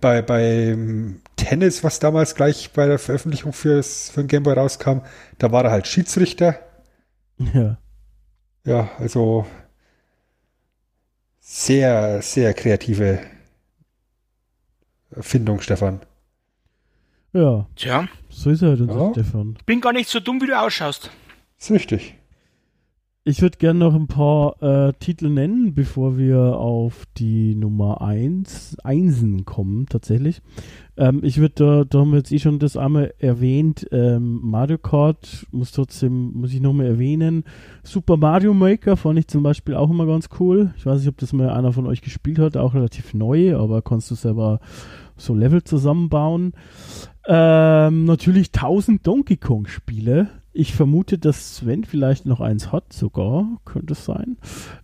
Bei, 0.00 0.20
bei 0.20 0.76
Tennis, 1.36 1.84
was 1.84 2.00
damals 2.00 2.34
gleich 2.34 2.72
bei 2.72 2.88
der 2.88 2.98
Veröffentlichung 2.98 3.52
fürs, 3.52 4.10
für 4.10 4.24
den 4.24 4.26
Gameboy 4.26 4.54
rauskam, 4.54 5.02
da 5.38 5.52
war 5.52 5.64
er 5.64 5.70
halt 5.70 5.86
Schiedsrichter. 5.86 6.56
Ja. 7.54 7.78
Ja, 8.64 8.90
also 8.98 9.46
sehr, 11.50 12.22
sehr 12.22 12.54
kreative 12.54 13.18
Erfindung, 15.10 15.60
Stefan. 15.60 16.00
Ja. 17.32 17.66
Tja. 17.74 18.08
So 18.28 18.50
ist 18.50 18.62
er 18.62 18.70
halt 18.70 18.80
unser 18.82 19.06
ja. 19.06 19.10
Stefan. 19.12 19.58
Bin 19.66 19.80
gar 19.80 19.92
nicht 19.92 20.08
so 20.08 20.20
dumm, 20.20 20.40
wie 20.40 20.46
du 20.46 20.58
ausschaust. 20.58 21.10
Ist 21.58 21.72
richtig. 21.72 22.14
Ich 23.22 23.42
würde 23.42 23.58
gerne 23.58 23.80
noch 23.80 23.94
ein 23.94 24.06
paar 24.06 24.62
äh, 24.62 24.94
Titel 24.94 25.28
nennen, 25.28 25.74
bevor 25.74 26.16
wir 26.16 26.56
auf 26.56 27.04
die 27.18 27.54
Nummer 27.54 28.00
1, 28.00 28.78
Einsen 28.82 29.44
kommen, 29.44 29.84
tatsächlich. 29.84 30.40
Ähm, 30.96 31.20
ich 31.22 31.36
würde, 31.36 31.54
da, 31.54 31.84
da 31.84 31.98
haben 31.98 32.12
wir 32.12 32.16
jetzt 32.16 32.32
eh 32.32 32.38
schon 32.38 32.58
das 32.58 32.78
einmal 32.78 33.12
erwähnt, 33.18 33.86
ähm, 33.92 34.40
Mario 34.42 34.78
Kart, 34.78 35.46
muss 35.50 35.72
trotzdem, 35.72 36.32
muss 36.32 36.54
ich 36.54 36.62
nochmal 36.62 36.86
erwähnen. 36.86 37.44
Super 37.82 38.16
Mario 38.16 38.54
Maker 38.54 38.96
fand 38.96 39.18
ich 39.18 39.28
zum 39.28 39.42
Beispiel 39.42 39.74
auch 39.74 39.90
immer 39.90 40.06
ganz 40.06 40.30
cool. 40.40 40.72
Ich 40.78 40.86
weiß 40.86 41.00
nicht, 41.00 41.08
ob 41.08 41.18
das 41.18 41.34
mal 41.34 41.50
einer 41.50 41.74
von 41.74 41.86
euch 41.86 42.00
gespielt 42.00 42.38
hat, 42.38 42.56
auch 42.56 42.72
relativ 42.72 43.12
neu, 43.12 43.54
aber 43.54 43.82
kannst 43.82 44.10
du 44.10 44.14
selber 44.14 44.60
so 45.18 45.34
Level 45.34 45.62
zusammenbauen. 45.62 46.54
Ähm, 47.26 48.06
natürlich 48.06 48.48
1000 48.54 49.06
Donkey 49.06 49.36
Kong 49.36 49.66
Spiele 49.66 50.39
ich 50.52 50.74
vermute, 50.74 51.18
dass 51.18 51.56
Sven 51.56 51.84
vielleicht 51.84 52.26
noch 52.26 52.40
eins 52.40 52.72
hat, 52.72 52.92
sogar, 52.92 53.46
könnte 53.64 53.92
es 53.92 54.04
sein. 54.04 54.36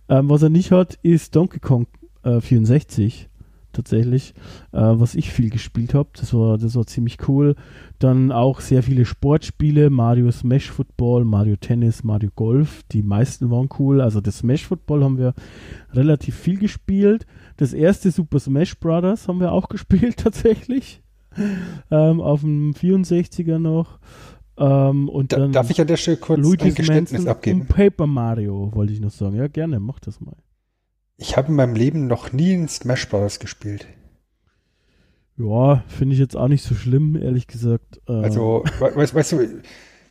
Ähm, 0.09 0.29
was 0.29 0.43
er 0.43 0.49
nicht 0.49 0.71
hat, 0.71 0.95
ist 1.03 1.35
Donkey 1.35 1.59
Kong 1.59 1.87
äh, 2.23 2.39
64 2.39 3.29
tatsächlich, 3.77 4.33
äh, 4.71 4.79
was 4.79 5.15
ich 5.15 5.31
viel 5.31 5.49
gespielt 5.49 5.93
habe. 5.93 6.09
Das 6.13 6.33
war, 6.33 6.57
das 6.57 6.75
war 6.75 6.85
ziemlich 6.85 7.17
cool. 7.27 7.55
Dann 7.99 8.31
auch 8.31 8.59
sehr 8.59 8.83
viele 8.83 9.05
Sportspiele, 9.05 9.89
Mario 9.89 10.31
Smash 10.31 10.71
Football, 10.71 11.25
Mario 11.25 11.55
Tennis, 11.55 12.03
Mario 12.03 12.29
Golf. 12.35 12.83
Die 12.91 13.03
meisten 13.03 13.49
waren 13.51 13.69
cool. 13.79 14.01
Also 14.01 14.19
das 14.19 14.39
Smash 14.39 14.65
Football 14.65 15.03
haben 15.03 15.17
wir 15.17 15.33
relativ 15.93 16.35
viel 16.35 16.57
gespielt. 16.57 17.25
Das 17.57 17.73
erste 17.73 18.11
Super 18.11 18.39
Smash 18.39 18.79
Brothers 18.79 19.27
haben 19.27 19.39
wir 19.39 19.51
auch 19.51 19.69
gespielt 19.69 20.17
tatsächlich. 20.17 21.01
Ähm, 21.91 22.19
auf 22.19 22.41
dem 22.41 22.73
64er 22.73 23.59
noch. 23.59 23.99
Ähm, 24.57 25.09
und 25.09 25.33
da, 25.33 25.37
dann 25.37 25.51
darf 25.51 25.69
ich 25.69 25.79
an 25.79 25.87
der 25.87 25.97
Stelle 25.97 26.17
kurz 26.17 26.39
Luigi's 26.39 26.73
ein 26.73 26.75
Geständnis 26.75 27.11
Manson 27.11 27.29
abgeben? 27.29 27.65
Paper 27.67 28.07
Mario 28.07 28.71
wollte 28.73 28.93
ich 28.93 28.99
noch 28.99 29.11
sagen. 29.11 29.35
Ja, 29.35 29.47
gerne, 29.47 29.79
mach 29.79 29.99
das 29.99 30.19
mal. 30.19 30.35
Ich 31.17 31.37
habe 31.37 31.49
in 31.49 31.55
meinem 31.55 31.75
Leben 31.75 32.07
noch 32.07 32.31
nie 32.31 32.53
in 32.53 32.67
Smash 32.67 33.09
Bros. 33.09 33.39
gespielt. 33.39 33.87
Ja, 35.37 35.83
finde 35.87 36.13
ich 36.13 36.19
jetzt 36.19 36.35
auch 36.35 36.47
nicht 36.47 36.63
so 36.63 36.73
schlimm, 36.73 37.15
ehrlich 37.15 37.47
gesagt. 37.47 38.01
Äh, 38.07 38.13
also, 38.13 38.63
weißt, 38.79 39.13
weißt 39.13 39.31
du, 39.33 39.39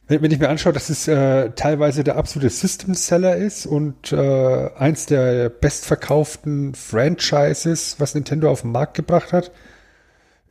wenn, 0.06 0.22
wenn, 0.22 0.30
ich 0.30 0.38
mir 0.38 0.48
anschaue, 0.48 0.72
dass 0.72 0.88
es 0.88 1.08
äh, 1.08 1.50
teilweise 1.50 2.04
der 2.04 2.16
absolute 2.16 2.50
System-Seller 2.50 3.36
ist 3.36 3.66
und 3.66 4.12
äh, 4.12 4.70
eins 4.76 5.06
der 5.06 5.48
bestverkauften 5.48 6.74
Franchises, 6.74 7.96
was 7.98 8.14
Nintendo 8.14 8.50
auf 8.50 8.62
den 8.62 8.70
Markt 8.70 8.94
gebracht 8.94 9.32
hat, 9.32 9.50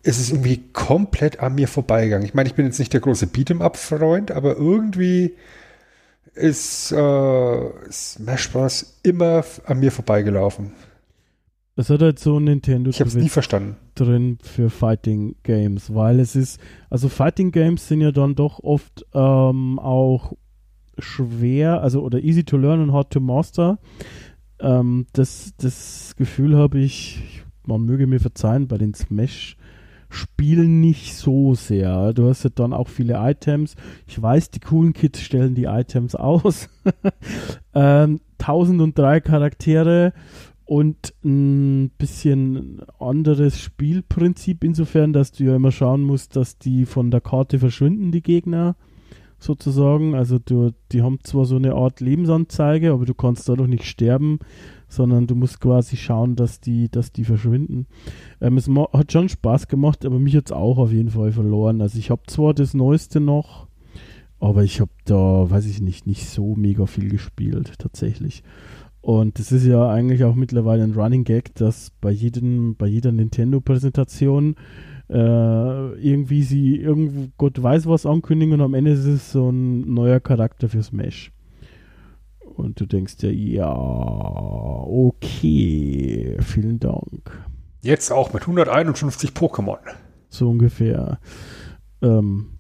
ist 0.06 0.20
es 0.20 0.30
irgendwie 0.30 0.62
komplett 0.72 1.40
an 1.40 1.56
mir 1.56 1.68
vorbeigegangen. 1.68 2.26
Ich 2.26 2.36
meine, 2.36 2.48
ich 2.48 2.54
bin 2.54 2.66
jetzt 2.66 2.78
nicht 2.78 2.94
der 2.94 3.02
große 3.02 3.26
Beat'em-up-Freund, 3.26 4.32
aber 4.32 4.56
irgendwie 4.56 5.34
ist 6.36 6.92
äh, 6.92 7.92
Smash 7.92 8.52
Bros. 8.52 9.00
immer 9.02 9.44
an 9.66 9.80
mir 9.80 9.92
vorbeigelaufen. 9.92 10.74
Es 11.76 11.90
hat 11.90 12.02
halt 12.02 12.20
so 12.20 12.40
ein 12.40 12.44
Nintendo 12.44 12.92
ich 12.92 13.02
hab's 13.02 13.16
nie 13.16 13.30
verstanden. 13.30 13.78
drin 13.96 14.38
für 14.44 14.70
Fighting 14.70 15.36
Games, 15.42 15.94
weil 15.94 16.20
es 16.20 16.36
ist, 16.36 16.60
also 16.90 17.10
Fighting 17.10 17.52
Games 17.52 17.88
sind 17.88 18.02
ja 18.02 18.12
dann 18.12 18.36
doch 18.36 18.60
oft 18.60 19.06
ähm, 19.14 19.80
auch 19.80 20.34
schwer, 21.00 21.82
also 21.82 22.04
oder 22.04 22.24
easy 22.24 22.44
to 22.44 22.58
learn 22.58 22.80
und 22.80 22.94
hard 22.94 23.12
to 23.12 23.20
master. 23.20 23.80
Ähm, 24.60 25.08
das, 25.14 25.54
das 25.58 26.14
Gefühl 26.16 26.56
habe 26.56 26.78
ich, 26.78 27.44
man 27.66 27.82
möge 27.82 28.06
mir 28.06 28.20
verzeihen, 28.20 28.68
bei 28.68 28.78
den 28.78 28.94
Smash 28.94 29.58
Spielen 30.16 30.82
nicht 30.82 31.16
so 31.16 31.54
sehr. 31.54 32.14
Du 32.14 32.28
hast 32.30 32.44
ja 32.44 32.50
dann 32.54 32.74
auch 32.74 32.88
viele 32.88 33.16
Items. 33.18 33.76
Ich 34.08 34.22
weiß, 34.22 34.50
die 34.52 34.60
coolen 34.60 34.94
Kids 34.94 35.22
stellen 35.22 35.56
die 35.56 35.66
Items 35.66 36.16
aus. 36.16 36.70
ähm, 37.74 38.22
1003 38.40 39.22
Charaktere 39.22 40.14
und 40.66 41.14
ein 41.24 41.92
bisschen 41.98 42.82
anderes 43.00 43.60
Spielprinzip 43.60 44.64
insofern, 44.64 45.14
dass 45.14 45.32
du 45.32 45.44
ja 45.44 45.56
immer 45.56 45.72
schauen 45.72 46.02
musst, 46.02 46.36
dass 46.36 46.58
die 46.58 46.86
von 46.86 47.12
der 47.12 47.22
Karte 47.22 47.60
verschwinden, 47.60 48.12
die 48.12 48.24
Gegner 48.24 48.76
sozusagen. 49.46 50.16
Also 50.16 50.40
du, 50.40 50.72
die 50.92 51.02
haben 51.02 51.20
zwar 51.24 51.46
so 51.46 51.56
eine 51.56 51.76
Art 51.76 52.02
Lebensanzeige, 52.02 52.92
aber 52.92 53.06
du 53.06 53.14
kannst 53.14 53.48
dadurch 53.48 53.70
nicht 53.70 53.86
sterben, 53.86 54.40
sondern 54.88 55.28
du 55.28 55.36
musst 55.36 55.62
quasi 55.62 55.98
schauen, 55.98 56.36
dass 56.36 56.60
die, 56.60 56.90
dass 56.90 57.12
die 57.12 57.24
verschwinden. 57.24 57.88
Ähm, 58.42 58.58
es 58.58 58.68
hat 58.68 59.12
schon 59.12 59.30
Spaß 59.30 59.68
gemacht, 59.68 60.06
aber 60.06 60.20
mich 60.20 60.36
hat 60.36 60.48
es 60.48 60.52
auch 60.52 60.78
auf 60.78 60.92
jeden 60.92 61.10
Fall 61.10 61.32
verloren. 61.32 61.82
Also 61.82 61.98
ich 61.98 62.10
habe 62.10 62.24
zwar 62.28 62.54
das 62.54 62.74
Neueste 62.74 63.20
noch, 63.20 63.68
aber 64.40 64.64
ich 64.64 64.82
habe 64.82 64.92
da, 65.06 65.50
weiß 65.50 65.66
ich 65.66 65.82
nicht, 65.82 66.08
nicht 66.08 66.28
so 66.28 66.56
mega 66.56 66.86
viel 66.86 67.10
gespielt 67.10 67.74
tatsächlich. 67.80 68.44
Und 69.02 69.38
das 69.38 69.52
ist 69.52 69.66
ja 69.66 69.88
eigentlich 69.88 70.24
auch 70.24 70.34
mittlerweile 70.34 70.84
ein 70.84 70.94
Running 70.94 71.26
Gag, 71.26 71.54
dass 71.54 71.92
bei 72.02 72.10
jedem, 72.10 72.76
bei 72.76 72.88
jeder 72.88 73.12
Nintendo-Präsentation 73.12 74.56
äh, 75.10 75.94
irgendwie 76.00 76.44
sie 76.44 76.78
irgendwo 76.78 77.28
Gott 77.38 77.62
weiß 77.62 77.88
was 77.88 78.06
ankündigen 78.06 78.54
und 78.56 78.62
am 78.62 78.74
Ende 78.74 78.92
ist 78.92 79.06
es 79.06 79.32
so 79.32 79.50
ein 79.50 79.94
neuer 79.94 80.20
Charakter 80.20 80.70
für 80.70 80.84
Smash. 80.84 81.32
Und 82.56 82.80
du 82.80 82.86
denkst 82.86 83.16
ja, 83.22 83.30
ja, 83.30 83.76
okay, 84.88 86.38
vielen 86.40 86.80
Dank. 86.80 87.44
Jetzt 87.82 88.12
auch 88.12 88.34
mit 88.34 88.44
151 88.44 89.32
Pokémon. 89.32 89.78
So 90.30 90.50
ungefähr. 90.50 91.20
Ähm, 92.02 92.58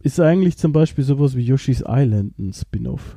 ist 0.00 0.20
eigentlich 0.20 0.58
zum 0.58 0.72
Beispiel 0.72 1.04
sowas 1.04 1.36
wie 1.36 1.42
Yoshi's 1.42 1.82
Island 1.86 2.38
ein 2.38 2.52
Spin-off? 2.52 3.16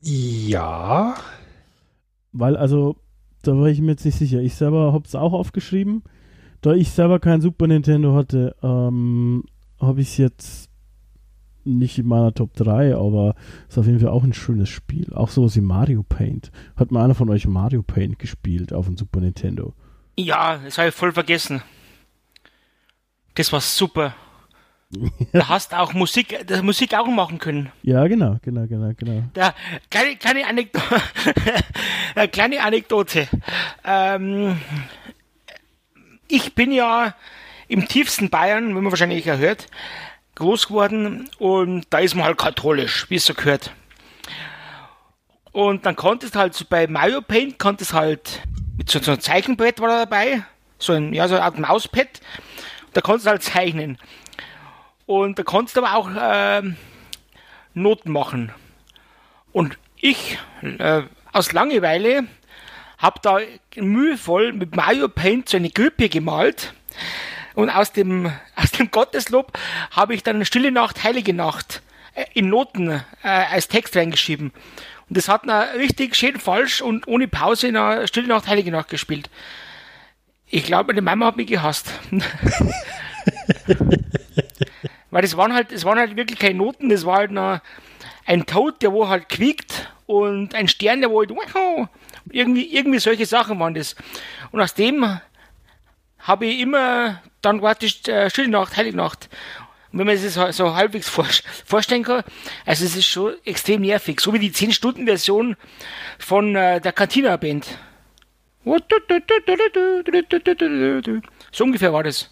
Ja. 0.00 1.14
Weil, 2.32 2.56
also, 2.56 2.96
da 3.42 3.56
war 3.56 3.68
ich 3.68 3.80
mir 3.80 3.92
jetzt 3.92 4.04
nicht 4.04 4.18
sicher. 4.18 4.40
Ich 4.40 4.54
selber 4.54 4.92
habe 4.92 5.04
es 5.06 5.14
auch 5.14 5.32
aufgeschrieben. 5.32 6.02
Da 6.62 6.74
ich 6.74 6.90
selber 6.90 7.18
kein 7.18 7.40
Super 7.40 7.66
Nintendo 7.66 8.14
hatte, 8.14 8.54
ähm, 8.62 9.44
habe 9.80 10.00
ich 10.00 10.10
es 10.10 10.16
jetzt 10.16 10.70
nicht 11.64 11.98
in 11.98 12.06
meiner 12.06 12.32
Top 12.32 12.54
3, 12.54 12.94
aber 12.94 13.34
ist 13.68 13.78
auf 13.78 13.86
jeden 13.86 13.98
Fall 13.98 14.10
auch 14.10 14.22
ein 14.22 14.32
schönes 14.32 14.68
Spiel. 14.68 15.12
Auch 15.12 15.28
sowas 15.28 15.56
wie 15.56 15.60
Mario 15.60 16.04
Paint. 16.04 16.52
Hat 16.76 16.92
mal 16.92 17.04
einer 17.04 17.14
von 17.14 17.30
euch 17.30 17.46
Mario 17.46 17.82
Paint 17.82 18.18
gespielt 18.18 18.72
auf 18.72 18.86
dem 18.86 18.96
Super 18.96 19.20
Nintendo? 19.20 19.74
Ja, 20.16 20.58
das 20.58 20.78
habe 20.78 20.88
ich 20.88 20.94
voll 20.94 21.12
vergessen. 21.12 21.62
Das 23.34 23.52
war 23.52 23.60
super. 23.60 24.14
da 25.32 25.48
hast 25.48 25.74
auch 25.74 25.94
Musik, 25.94 26.44
das 26.46 26.62
Musik 26.62 26.94
auch 26.94 27.06
machen 27.06 27.38
können. 27.38 27.72
Ja, 27.82 28.06
genau, 28.06 28.38
genau, 28.42 28.66
genau, 28.66 28.92
genau. 28.96 29.22
Da, 29.32 29.54
kleine, 29.90 30.16
kleine, 30.16 30.46
Anekdo 30.46 30.80
kleine 32.32 32.62
Anekdote. 32.62 33.26
Ähm, 33.84 34.58
ich 36.32 36.54
bin 36.54 36.72
ja 36.72 37.14
im 37.68 37.86
tiefsten 37.86 38.30
Bayern, 38.30 38.68
wenn 38.68 38.82
man 38.82 38.90
wahrscheinlich 38.90 39.26
ja 39.26 39.36
hört, 39.36 39.66
groß 40.34 40.68
geworden 40.68 41.28
und 41.38 41.84
da 41.90 41.98
ist 41.98 42.14
man 42.14 42.24
halt 42.24 42.38
katholisch, 42.38 43.08
wie 43.10 43.16
es 43.16 43.26
so 43.26 43.34
gehört. 43.34 43.72
Und 45.52 45.84
dann 45.84 45.94
konntest 45.94 46.34
halt 46.34 46.68
bei 46.70 46.86
Mario 46.86 47.20
Paint, 47.20 47.58
konntest 47.58 47.92
halt 47.92 48.40
mit 48.78 48.88
so, 48.88 48.98
so 48.98 49.12
einem 49.12 49.20
Zeichenbrett 49.20 49.78
war 49.80 49.88
da 49.88 49.98
dabei, 50.06 50.42
so 50.78 50.94
ein, 50.94 51.12
ja, 51.12 51.28
so 51.28 51.34
eine 51.34 51.44
Art 51.44 51.58
Mauspad, 51.58 52.22
da 52.94 53.02
konntest 53.02 53.26
du 53.26 53.30
halt 53.30 53.42
zeichnen. 53.42 53.98
Und 55.04 55.38
da 55.38 55.42
konntest 55.42 55.76
aber 55.76 55.94
auch 55.94 56.10
äh, 56.10 56.62
Noten 57.74 58.10
machen. 58.10 58.52
Und 59.52 59.76
ich, 59.96 60.38
äh, 60.62 61.02
aus 61.32 61.52
Langeweile, 61.52 62.24
habe 63.02 63.18
da 63.20 63.40
mühevoll 63.76 64.52
mit 64.52 64.74
Mario 64.76 65.08
Paint 65.08 65.48
so 65.48 65.56
eine 65.56 65.70
Grüppe 65.70 66.08
gemalt. 66.08 66.72
Und 67.54 67.68
aus 67.68 67.92
dem, 67.92 68.32
aus 68.56 68.70
dem 68.70 68.90
Gotteslob 68.90 69.58
habe 69.90 70.14
ich 70.14 70.22
dann 70.22 70.44
Stille 70.44 70.70
Nacht, 70.70 71.02
Heilige 71.04 71.34
Nacht 71.34 71.82
äh, 72.14 72.24
in 72.32 72.48
Noten 72.48 72.88
äh, 72.88 73.02
als 73.22 73.68
Text 73.68 73.96
reingeschrieben. 73.96 74.52
Und 75.08 75.16
das 75.18 75.28
hat 75.28 75.46
dann 75.46 75.76
richtig 75.76 76.14
schön 76.14 76.38
falsch 76.38 76.80
und 76.80 77.08
ohne 77.08 77.28
Pause 77.28 77.68
in 77.68 77.76
einer 77.76 78.06
Stille 78.06 78.28
Nacht, 78.28 78.46
Heilige 78.46 78.70
Nacht 78.70 78.88
gespielt. 78.88 79.28
Ich 80.46 80.64
glaube, 80.64 80.92
meine 80.92 81.02
Mama 81.02 81.26
hat 81.26 81.36
mich 81.36 81.48
gehasst. 81.48 81.92
Weil 85.10 85.22
das 85.22 85.36
waren 85.36 85.52
halt, 85.52 85.84
waren 85.84 85.98
halt 85.98 86.16
wirklich 86.16 86.38
keine 86.38 86.54
Noten, 86.54 86.88
das 86.88 87.04
war 87.04 87.16
halt 87.18 87.32
ein 88.26 88.46
Tod, 88.46 88.80
der 88.80 88.92
wo 88.92 89.08
halt 89.08 89.28
quiekt 89.28 89.90
und 90.06 90.54
ein 90.54 90.68
Stern, 90.68 91.00
der 91.00 91.10
wo 91.10 91.20
halt 91.20 91.30
wow, 91.30 91.88
irgendwie, 92.30 92.74
irgendwie 92.74 92.98
solche 92.98 93.26
Sachen 93.26 93.58
waren 93.58 93.74
das. 93.74 93.96
Und 94.50 94.60
aus 94.60 94.74
dem 94.74 95.20
habe 96.18 96.46
ich 96.46 96.60
immer 96.60 97.20
dann 97.40 97.60
praktisch 97.60 98.06
äh, 98.08 98.30
Stille 98.30 98.48
Nacht, 98.48 98.76
Heilige 98.76 98.96
Nacht. 98.96 99.28
Und 99.92 99.98
wenn 99.98 100.06
man 100.06 100.16
sich 100.16 100.34
das 100.34 100.56
so 100.56 100.74
halbwegs 100.74 101.08
vorstellen 101.08 102.04
kann, 102.04 102.22
also 102.64 102.84
es 102.84 102.96
ist 102.96 103.06
schon 103.06 103.34
extrem 103.44 103.82
nervig, 103.82 104.20
so 104.20 104.32
wie 104.32 104.38
die 104.38 104.50
10-Stunden-Version 104.50 105.56
von 106.18 106.56
äh, 106.56 106.80
der 106.80 106.92
Cantina-Band. 106.92 107.78
So 111.52 111.64
ungefähr 111.64 111.92
war 111.92 112.04
das. 112.04 112.30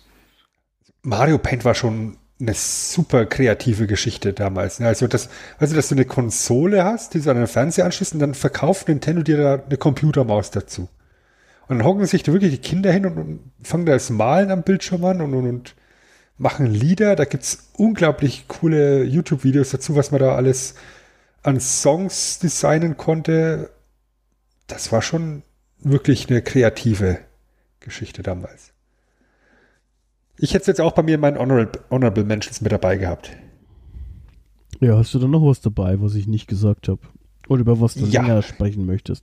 Mario 1.03 1.39
Paint 1.39 1.65
war 1.65 1.75
schon 1.75 2.17
eine 2.41 2.55
super 2.55 3.27
kreative 3.27 3.87
Geschichte 3.87 4.33
damals. 4.33 4.81
Ne? 4.81 4.87
Also, 4.87 5.07
das, 5.07 5.29
also, 5.59 5.77
dass 5.77 5.89
du 5.89 5.95
eine 5.95 6.05
Konsole 6.05 6.85
hast, 6.85 7.15
die 7.15 7.21
du 7.21 7.31
an 7.31 7.37
den 7.37 7.47
Fernseher 7.47 7.85
anschließt 7.85 8.15
und 8.15 8.21
dann 8.21 8.35
verkauft 8.35 8.89
Nintendo 8.89 9.23
dir 9.23 9.37
da 9.37 9.63
eine 9.63 9.77
Computermaus 9.77 10.51
dazu. 10.51 10.89
Und 11.69 11.79
dann 11.79 11.87
hocken 11.87 12.05
sich 12.07 12.23
da 12.23 12.33
wirklich 12.33 12.53
die 12.53 12.59
Kinder 12.59 12.91
hin 12.91 13.07
und, 13.07 13.19
und 13.19 13.41
fangen 13.63 13.87
da 13.87 13.93
das 13.93 14.11
Malen 14.11 14.51
am 14.51 14.63
Bildschirm 14.63 15.05
an 15.05 15.21
und, 15.21 15.35
und, 15.35 15.47
und 15.47 15.75
machen 16.39 16.67
Lieder. 16.67 17.15
Da 17.15 17.25
gibt's 17.25 17.71
unglaublich 17.77 18.49
coole 18.49 19.05
YouTube-Videos 19.05 19.71
dazu, 19.71 19.95
was 19.95 20.11
man 20.11 20.21
da 20.21 20.35
alles 20.35 20.75
an 21.43 21.61
Songs 21.61 22.39
designen 22.39 22.97
konnte. 22.97 23.71
Das 24.67 24.91
war 24.93 25.03
schon 25.03 25.43
wirklich 25.79 26.29
eine 26.29 26.43
kreative 26.43 27.19
Geschichte 27.81 28.23
damals. 28.23 28.73
Ich 30.43 30.55
hätte 30.55 30.63
es 30.63 30.67
jetzt 30.69 30.81
auch 30.81 30.93
bei 30.93 31.03
mir 31.03 31.17
in 31.17 31.21
meinen 31.21 31.39
Honorable, 31.39 31.83
Honorable 31.91 32.25
Mentions 32.25 32.63
mit 32.63 32.73
dabei 32.73 32.97
gehabt. 32.97 33.31
Ja, 34.81 34.97
hast 34.97 35.13
du 35.13 35.19
da 35.19 35.29
noch 35.29 35.45
was 35.45 35.61
dabei, 35.61 36.01
was 36.01 36.15
ich 36.15 36.27
nicht 36.27 36.49
gesagt 36.49 36.89
habe? 36.89 37.01
Oder 37.49 37.61
über 37.61 37.81
was 37.81 37.95
du 37.95 38.07
ja. 38.07 38.23
länger 38.23 38.41
sprechen 38.41 38.87
möchtest? 38.87 39.23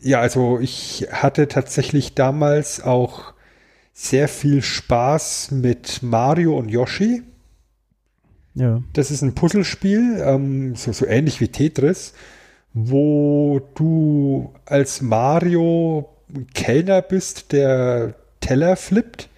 Ja, 0.00 0.20
also 0.20 0.58
ich 0.60 1.06
hatte 1.10 1.48
tatsächlich 1.48 2.14
damals 2.14 2.82
auch 2.82 3.32
sehr 3.94 4.28
viel 4.28 4.60
Spaß 4.60 5.52
mit 5.52 6.02
Mario 6.02 6.58
und 6.58 6.68
Yoshi. 6.68 7.22
Ja. 8.54 8.82
Das 8.92 9.10
ist 9.10 9.22
ein 9.22 9.34
Puzzlespiel, 9.34 10.22
ähm, 10.22 10.74
so, 10.74 10.92
so 10.92 11.06
ähnlich 11.06 11.40
wie 11.40 11.48
Tetris, 11.48 12.12
wo 12.74 13.62
du 13.76 14.52
als 14.66 15.00
Mario 15.00 16.10
Kellner 16.52 17.00
bist, 17.00 17.52
der 17.52 18.14
Teller 18.40 18.76
flippt 18.76 19.30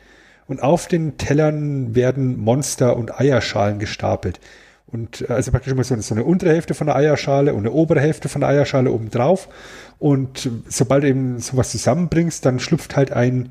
und 0.49 0.63
auf 0.63 0.89
den 0.89 1.19
Tellern 1.19 1.95
werden 1.95 2.39
Monster 2.39 2.97
und 2.97 3.19
Eierschalen 3.19 3.79
gestapelt. 3.79 4.41
Und 4.87 5.29
äh, 5.29 5.33
also 5.33 5.51
praktisch 5.51 5.73
immer 5.73 5.85
so, 5.85 5.97
so 6.01 6.15
eine 6.15 6.25
untere 6.25 6.51
Hälfte 6.51 6.75
von 6.75 6.87
der 6.87 6.97
Eierschale 6.97 7.53
und 7.55 7.61
eine 7.61 7.73
obere 7.73 8.01
Hälfte 8.01 8.29
von 8.29 8.41
der 8.41 8.51
Eierschale 8.51 8.91
oben 8.91 9.11
drauf. 9.11 9.49
Und 9.99 10.51
sobald 10.69 11.03
du 11.03 11.09
eben 11.09 11.39
sowas 11.41 11.71
zusammenbringst, 11.71 12.45
dann 12.45 12.61
schlüpft 12.61 12.97
halt 12.97 13.13
ein 13.13 13.51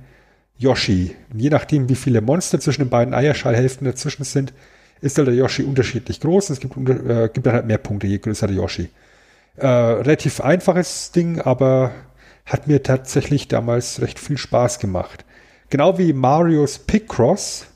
Yoshi. 0.58 1.16
Und 1.32 1.40
je 1.40 1.50
nachdem, 1.50 1.90
wie 1.90 1.96
viele 1.96 2.22
Monster 2.22 2.60
zwischen 2.60 2.84
den 2.84 2.90
beiden 2.90 3.14
Eierschallhälften 3.14 3.86
dazwischen 3.86 4.24
sind, 4.24 4.54
ist 5.02 5.18
halt 5.18 5.28
der 5.28 5.36
Yoshi 5.36 5.64
unterschiedlich 5.64 6.22
groß. 6.22 6.50
Es 6.50 6.60
gibt, 6.60 6.78
äh, 6.78 7.30
gibt 7.34 7.46
dann 7.46 7.54
halt 7.54 7.66
mehr 7.66 7.78
Punkte, 7.78 8.08
je 8.08 8.20
größer 8.20 8.48
der 8.48 8.56
Yoshi. 8.56 8.90
Äh, 9.58 9.68
relativ 9.68 10.42
einfaches 10.42 11.12
Ding, 11.12 11.42
aber 11.42 11.92
hat 12.46 12.68
mir 12.68 12.84
tatsächlich 12.84 13.48
damals 13.48 14.02
recht 14.02 14.20
viel 14.20 14.38
Spaß 14.38 14.80
gemacht. 14.80 15.26
Genau 15.70 15.98
wie 15.98 16.14
Marios 16.14 16.80
Picross. 16.80 17.68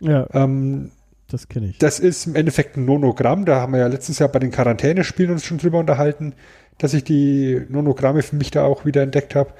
Ja, 0.00 0.26
Ähm, 0.32 0.90
das 1.28 1.48
kenne 1.48 1.68
ich. 1.68 1.78
das 1.78 1.98
ist 2.00 2.26
im 2.26 2.36
Endeffekt 2.36 2.76
ein 2.76 2.84
Nonogramm. 2.84 3.44
Da 3.44 3.60
haben 3.60 3.72
wir 3.72 3.80
ja 3.80 3.86
letztes 3.88 4.18
Jahr 4.18 4.28
bei 4.28 4.38
den 4.38 4.50
Quarantänespielen 4.50 5.32
uns 5.32 5.44
schon 5.44 5.58
drüber 5.58 5.78
unterhalten, 5.78 6.34
dass 6.78 6.94
ich 6.94 7.04
die 7.04 7.62
Nonogramme 7.68 8.22
für 8.22 8.36
mich 8.36 8.50
da 8.50 8.64
auch 8.64 8.84
wieder 8.84 9.02
entdeckt 9.02 9.34
habe. 9.34 9.50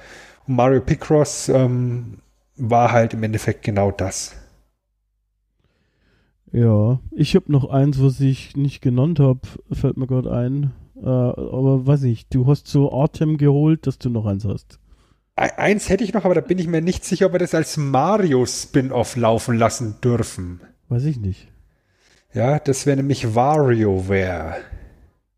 Und 0.47 0.55
Mario 0.55 0.81
Picross 0.81 1.49
ähm, 1.49 2.19
war 2.55 2.91
halt 2.91 3.13
im 3.13 3.23
Endeffekt 3.23 3.63
genau 3.63 3.91
das. 3.91 4.35
Ja, 6.51 6.99
ich 7.11 7.35
habe 7.35 7.51
noch 7.51 7.69
eins, 7.69 8.01
was 8.01 8.19
ich 8.21 8.55
nicht 8.55 8.81
genannt 8.81 9.19
habe, 9.19 9.41
fällt 9.71 9.97
mir 9.97 10.07
gerade 10.07 10.31
ein. 10.31 10.71
Äh, 10.95 11.05
aber 11.07 11.85
weiß 11.85 12.01
nicht, 12.01 12.33
du 12.33 12.47
hast 12.47 12.67
so 12.67 12.91
Artem 12.93 13.37
geholt, 13.37 13.85
dass 13.85 13.97
du 13.99 14.09
noch 14.09 14.25
eins 14.25 14.45
hast. 14.45 14.79
Eins 15.37 15.87
hätte 15.87 16.03
ich 16.03 16.13
noch, 16.13 16.25
aber 16.25 16.33
da 16.33 16.41
bin 16.41 16.57
ich 16.57 16.67
mir 16.67 16.81
nicht 16.81 17.05
sicher, 17.05 17.27
ob 17.27 17.33
wir 17.33 17.39
das 17.39 17.53
als 17.53 17.77
Mario-Spin-Off 17.77 19.15
laufen 19.17 19.55
lassen 19.55 20.01
dürfen. 20.03 20.61
Weiß 20.89 21.03
ich 21.05 21.19
nicht. 21.19 21.47
Ja, 22.33 22.57
das 22.57 22.87
wäre 22.87 22.97
nämlich 22.97 23.35
WarioWare. 23.35 24.55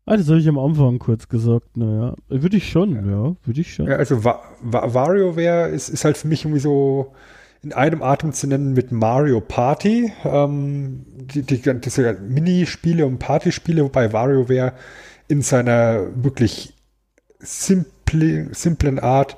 Ah, 0.06 0.16
das 0.16 0.28
habe 0.28 0.38
ich 0.38 0.48
am 0.48 0.58
Anfang 0.58 0.98
kurz 0.98 1.28
gesagt. 1.28 1.76
Naja, 1.76 2.14
würde 2.28 2.56
ich 2.56 2.70
schon, 2.70 2.94
ja, 2.94 3.36
würde 3.44 3.60
ich 3.60 3.74
schon. 3.74 3.88
Ja, 3.88 3.96
also 3.96 4.24
Wa 4.24 4.42
Wa 4.62 4.94
WarioWare 4.94 5.68
ist, 5.68 5.90
ist 5.90 6.06
halt 6.06 6.16
für 6.16 6.28
mich 6.28 6.46
irgendwie 6.46 6.60
so 6.60 7.12
in 7.62 7.74
einem 7.74 8.02
Atem 8.02 8.32
zu 8.32 8.46
nennen 8.46 8.72
mit 8.72 8.92
Mario 8.92 9.42
Party. 9.42 10.12
Ähm, 10.24 11.04
die, 11.14 11.42
die, 11.42 11.60
diese 11.78 12.14
Minispiele 12.14 13.04
und 13.04 13.18
Partyspiele, 13.18 13.84
wobei 13.84 14.14
WarioWare 14.14 14.72
in 15.28 15.42
seiner 15.42 16.06
wirklich 16.24 16.74
simple, 17.38 18.48
simplen 18.54 18.98
Art 18.98 19.36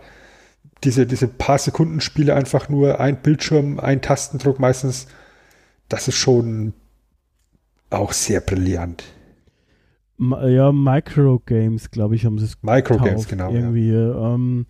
diese, 0.85 1.07
diese 1.07 1.29
paar 1.29 1.59
Sekunden 1.59 2.01
Spiele 2.01 2.35
einfach 2.35 2.69
nur 2.69 3.01
ein 3.01 3.23
Bildschirm, 3.23 3.79
ein 3.79 4.03
Tastendruck 4.03 4.59
meistens, 4.59 5.07
das 5.89 6.09
ist 6.09 6.17
schon 6.17 6.73
auch 7.91 8.13
sehr 8.13 8.41
brillant. 8.41 9.05
Ja, 10.19 10.73
Microgames, 10.73 11.91
glaube 11.91 12.15
ich, 12.15 12.25
haben 12.25 12.39
sie 12.39 12.45
es 12.45 12.63
Microgames, 12.63 13.27
genau. 13.27 13.51
Ja. 13.51 13.59
Irgendwie. 13.59 13.91
Ähm, 13.91 14.67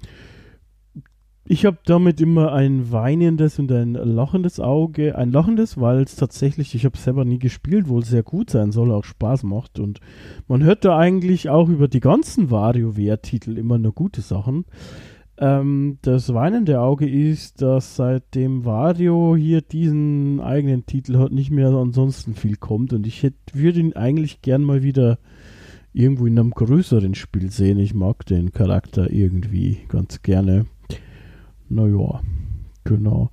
ich 1.45 1.67
habe 1.67 1.79
damit 1.85 2.21
immer 2.21 2.53
ein 2.53 2.93
weinendes 2.93 3.59
und 3.59 3.71
ein 3.71 3.95
lachendes 3.95 4.61
Auge. 4.61 5.17
Ein 5.17 5.33
lachendes, 5.33 5.79
weil 5.79 6.03
es 6.03 6.17
tatsächlich, 6.17 6.75
ich 6.75 6.85
habe 6.85 6.97
selber 6.97 7.25
nie 7.25 7.39
gespielt, 7.39 7.89
wohl 7.89 8.05
sehr 8.05 8.23
gut 8.23 8.49
sein 8.49 8.73
soll, 8.73 8.93
auch 8.93 9.05
Spaß 9.05 9.43
macht. 9.43 9.79
Und 9.79 10.01
man 10.49 10.63
hört 10.63 10.85
da 10.85 10.97
eigentlich 10.97 11.51
auch 11.51 11.69
über 11.69 11.89
die 11.89 12.01
ganzen 12.01 12.51
WarioWare-Titel 12.51 13.59
immer 13.59 13.79
nur 13.79 13.93
gute 13.93 14.21
Sachen. 14.23 14.65
Ähm, 15.39 15.99
das 16.03 16.35
weinende 16.35 16.81
Auge 16.81 17.09
ist, 17.09 17.63
dass 17.63 17.97
seitdem 17.97 18.65
Wario 18.65 19.35
hier 19.37 19.63
diesen 19.63 20.41
eigenen 20.41 20.87
Titel 20.87 21.19
hat, 21.19 21.33
nicht 21.33 21.51
mehr 21.51 21.69
ansonsten 21.69 22.35
viel 22.35 22.57
kommt. 22.57 22.93
Und 22.93 23.07
ich 23.07 23.23
hätte, 23.23 23.37
würde 23.55 23.81
ihn 23.81 23.95
eigentlich 23.95 24.43
gern 24.43 24.63
mal 24.63 24.83
wieder 24.83 25.19
irgendwo 25.93 26.27
in 26.27 26.39
einem 26.39 26.51
größeren 26.51 27.15
Spiel 27.15 27.51
sehen. 27.51 27.79
Ich 27.79 27.95
mag 27.95 28.25
den 28.27 28.53
Charakter 28.53 29.11
irgendwie 29.11 29.79
ganz 29.89 30.23
gerne. 30.23 30.67
Naja, 31.69 32.21
genau. 32.85 33.31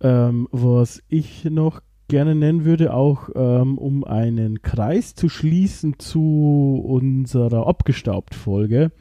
Ähm, 0.00 0.48
was 0.52 1.02
ich 1.08 1.44
noch 1.44 1.80
gerne 2.08 2.34
nennen 2.34 2.64
würde, 2.64 2.94
auch 2.94 3.28
ähm, 3.34 3.76
um 3.76 4.04
einen 4.04 4.62
Kreis 4.62 5.14
zu 5.14 5.28
schließen 5.28 5.98
zu 5.98 6.82
unserer 6.86 7.66
Abgestaubt-Folge, 7.66 8.92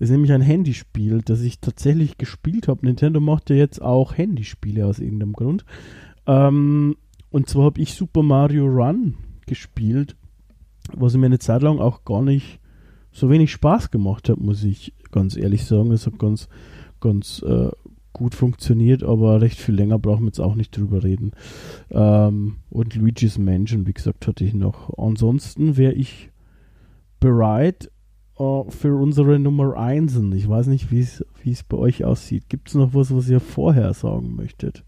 ist 0.00 0.10
nämlich 0.10 0.32
ein 0.32 0.40
Handyspiel, 0.40 1.20
das 1.22 1.42
ich 1.42 1.60
tatsächlich 1.60 2.18
gespielt 2.18 2.68
habe. 2.68 2.86
Nintendo 2.86 3.20
macht 3.20 3.50
ja 3.50 3.56
jetzt 3.56 3.80
auch 3.80 4.16
Handyspiele 4.16 4.86
aus 4.86 4.98
irgendeinem 4.98 5.34
Grund. 5.34 5.64
Ähm, 6.26 6.96
und 7.30 7.48
zwar 7.48 7.66
habe 7.66 7.80
ich 7.80 7.94
Super 7.94 8.22
Mario 8.22 8.66
Run 8.66 9.16
gespielt, 9.46 10.16
was 10.94 11.16
mir 11.16 11.26
eine 11.26 11.38
Zeit 11.38 11.62
lang 11.62 11.78
auch 11.78 12.04
gar 12.04 12.22
nicht 12.22 12.60
so 13.12 13.28
wenig 13.28 13.52
Spaß 13.52 13.90
gemacht 13.90 14.28
hat, 14.28 14.38
muss 14.38 14.64
ich 14.64 14.94
ganz 15.12 15.36
ehrlich 15.36 15.64
sagen. 15.66 15.90
Das 15.90 16.06
hat 16.06 16.18
ganz, 16.18 16.48
ganz 17.00 17.42
äh, 17.42 17.70
gut 18.14 18.34
funktioniert, 18.34 19.02
aber 19.02 19.40
recht 19.40 19.58
viel 19.58 19.74
länger 19.74 19.98
brauchen 19.98 20.22
wir 20.22 20.28
jetzt 20.28 20.40
auch 20.40 20.54
nicht 20.54 20.76
drüber 20.76 21.04
reden. 21.04 21.32
Ähm, 21.90 22.56
und 22.70 22.94
Luigi's 22.94 23.38
Mansion, 23.38 23.86
wie 23.86 23.92
gesagt, 23.92 24.26
hatte 24.26 24.44
ich 24.44 24.54
noch. 24.54 24.96
Ansonsten 24.98 25.76
wäre 25.76 25.92
ich 25.92 26.30
bereit 27.18 27.90
äh, 28.40 28.70
für 28.70 28.94
unsere 29.00 29.38
Nummer 29.38 29.76
1. 29.76 30.18
Ich 30.34 30.48
weiß 30.48 30.66
nicht, 30.68 30.90
wie 30.90 31.00
es 31.00 31.24
wie 31.42 31.52
es 31.52 31.62
bei 31.62 31.76
euch 31.76 32.04
aussieht. 32.04 32.48
Gibt 32.48 32.68
es 32.68 32.74
noch 32.74 32.94
was, 32.94 33.14
was 33.14 33.28
ihr 33.28 33.40
vorher 33.40 33.92
sagen 33.94 34.34
möchtet? 34.36 34.82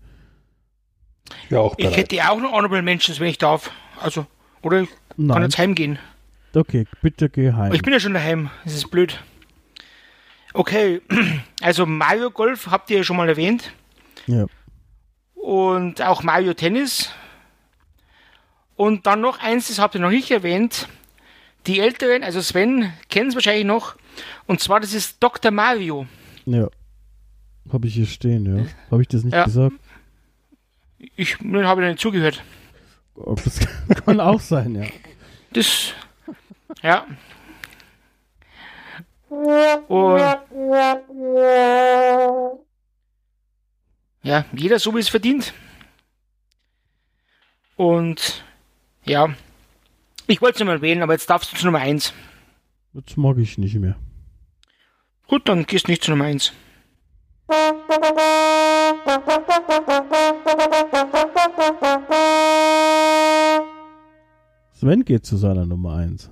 Ja, 1.50 1.60
auch 1.60 1.74
Ich 1.78 1.84
bereit. 1.84 1.96
hätte 1.98 2.30
auch 2.30 2.38
noch 2.40 2.52
Honorable 2.52 2.82
Mentions, 2.82 3.20
wenn 3.20 3.28
ich 3.28 3.38
darf. 3.38 3.70
Also, 4.00 4.26
oder 4.62 4.82
ich 4.82 4.88
kann 4.90 5.26
Nein. 5.26 5.42
jetzt 5.42 5.58
heimgehen. 5.58 5.98
Okay, 6.54 6.86
bitte 7.00 7.30
geh 7.30 7.52
heim. 7.52 7.72
Ich 7.72 7.82
bin 7.82 7.92
ja 7.92 8.00
schon 8.00 8.12
daheim. 8.14 8.50
Das 8.64 8.74
ist 8.74 8.90
blöd. 8.90 9.22
Okay, 10.54 11.00
also 11.62 11.86
Mario 11.86 12.30
Golf 12.30 12.66
habt 12.70 12.90
ihr 12.90 12.98
ja 12.98 13.04
schon 13.04 13.16
mal 13.16 13.28
erwähnt. 13.28 13.72
ja. 14.26 14.46
Und 15.34 16.00
auch 16.02 16.22
Mario 16.22 16.54
Tennis. 16.54 17.10
Und 18.76 19.06
dann 19.06 19.20
noch 19.20 19.40
eins, 19.40 19.66
das 19.68 19.80
habt 19.80 19.94
ihr 19.96 20.00
noch 20.00 20.10
nicht 20.10 20.30
erwähnt. 20.30 20.88
Die 21.66 21.80
Älteren, 21.80 22.24
also 22.24 22.40
Sven, 22.40 22.92
kennen 23.08 23.28
es 23.28 23.34
wahrscheinlich 23.34 23.64
noch. 23.64 23.96
Und 24.46 24.60
zwar, 24.60 24.80
das 24.80 24.94
ist 24.94 25.22
Dr. 25.22 25.50
Mario. 25.50 26.06
Ja. 26.44 26.68
Habe 27.72 27.86
ich 27.86 27.94
hier 27.94 28.06
stehen, 28.06 28.44
ja. 28.44 28.66
Habe 28.90 29.02
ich 29.02 29.08
das 29.08 29.22
nicht 29.22 29.34
Ja. 29.34 29.44
gesagt? 29.44 29.72
Ich 31.16 31.38
habe 31.40 31.80
nicht 31.80 32.00
zugehört. 32.00 32.42
Das 33.14 33.60
kann 34.04 34.20
auch 34.20 34.40
sein, 34.40 34.74
ja. 34.74 34.84
Das, 35.52 35.92
ja. 36.82 37.06
Und, 39.88 40.20
ja, 44.22 44.44
jeder 44.52 44.78
so 44.78 44.94
wie 44.94 45.00
es 45.00 45.08
verdient. 45.08 45.52
Und, 47.76 48.44
ja, 49.04 49.34
ich 50.32 50.40
wollte 50.40 50.62
es 50.62 50.66
mal 50.66 50.80
wählen, 50.80 51.02
aber 51.02 51.12
jetzt 51.12 51.28
darfst 51.28 51.52
du 51.52 51.56
zu 51.58 51.66
Nummer 51.66 51.80
1. 51.80 52.14
Jetzt 52.94 53.18
mag 53.18 53.36
ich 53.36 53.58
nicht 53.58 53.74
mehr. 53.74 53.96
Gut, 55.28 55.46
dann 55.46 55.66
gehst 55.66 55.86
du 55.86 55.90
nicht 55.90 56.02
zu 56.02 56.10
Nummer 56.10 56.24
1. 56.24 56.54
Sven 64.72 65.04
geht 65.04 65.26
zu 65.26 65.36
seiner 65.36 65.66
Nummer 65.66 65.96
1. 65.96 66.30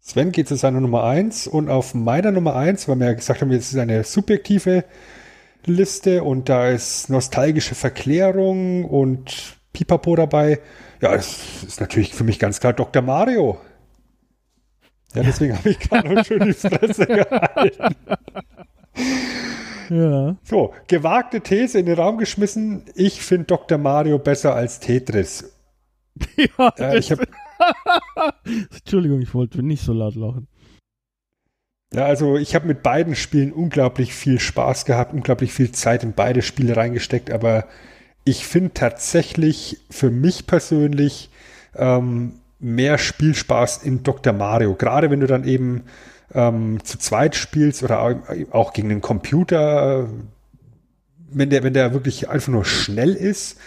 Sven 0.00 0.32
geht 0.32 0.48
zu 0.48 0.56
seiner 0.56 0.80
Nummer 0.80 1.04
1 1.04 1.46
und 1.46 1.68
auf 1.68 1.94
meiner 1.94 2.32
Nummer 2.32 2.56
1, 2.56 2.88
weil 2.88 2.96
wir 2.96 3.06
ja 3.06 3.12
gesagt 3.12 3.40
haben, 3.40 3.52
jetzt 3.52 3.72
ist 3.72 3.78
eine 3.78 4.02
subjektive 4.02 4.84
Liste 5.64 6.24
und 6.24 6.48
da 6.48 6.70
ist 6.70 7.08
nostalgische 7.08 7.76
Verklärung 7.76 8.84
und 8.84 9.57
Pipapo 9.78 10.16
dabei. 10.16 10.60
Ja, 11.00 11.12
das 11.12 11.62
ist 11.62 11.80
natürlich 11.80 12.12
für 12.12 12.24
mich 12.24 12.40
ganz 12.40 12.58
klar 12.58 12.72
Dr. 12.72 13.00
Mario. 13.00 13.60
Ja, 15.14 15.22
deswegen 15.22 15.56
habe 15.56 15.70
ich 15.70 15.78
gerade 15.78 16.12
noch 16.12 16.24
schön 16.24 16.44
die 16.44 16.52
Fresse 16.52 17.06
gehalten. 17.06 17.94
Ja. 19.88 20.36
So, 20.42 20.74
gewagte 20.88 21.40
These 21.40 21.78
in 21.78 21.86
den 21.86 21.96
Raum 21.96 22.18
geschmissen. 22.18 22.84
Ich 22.94 23.22
finde 23.22 23.46
Dr. 23.46 23.78
Mario 23.78 24.18
besser 24.18 24.54
als 24.54 24.80
Tetris. 24.80 25.56
ja 26.36 26.72
Ja, 26.76 26.94
ich 26.94 27.12
hab, 27.12 27.20
Entschuldigung, 28.44 29.22
ich 29.22 29.32
wollte 29.32 29.62
nicht 29.62 29.84
so 29.84 29.92
laut 29.92 30.16
lachen. 30.16 30.48
Ja, 31.94 32.04
also 32.04 32.36
ich 32.36 32.54
habe 32.54 32.66
mit 32.66 32.82
beiden 32.82 33.14
Spielen 33.14 33.52
unglaublich 33.52 34.12
viel 34.12 34.40
Spaß 34.40 34.84
gehabt, 34.84 35.14
unglaublich 35.14 35.52
viel 35.52 35.70
Zeit 35.70 36.02
in 36.02 36.12
beide 36.12 36.42
Spiele 36.42 36.76
reingesteckt, 36.76 37.30
aber 37.30 37.66
ich 38.28 38.46
finde 38.46 38.74
tatsächlich 38.74 39.78
für 39.90 40.10
mich 40.10 40.46
persönlich 40.46 41.30
ähm, 41.74 42.34
mehr 42.58 42.98
Spielspaß 42.98 43.82
in 43.84 44.02
Dr. 44.02 44.32
Mario. 44.32 44.74
Gerade 44.74 45.10
wenn 45.10 45.20
du 45.20 45.26
dann 45.26 45.44
eben 45.44 45.84
ähm, 46.34 46.84
zu 46.84 46.98
zweit 46.98 47.36
spielst 47.36 47.82
oder 47.82 48.02
au- 48.02 48.20
auch 48.50 48.72
gegen 48.72 48.88
den 48.90 49.00
Computer, 49.00 50.00
äh, 50.02 50.06
wenn 51.30 51.50
der, 51.50 51.62
wenn 51.62 51.74
der 51.74 51.92
wirklich 51.92 52.28
einfach 52.28 52.48
nur 52.48 52.64
schnell 52.64 53.14
ist, 53.14 53.58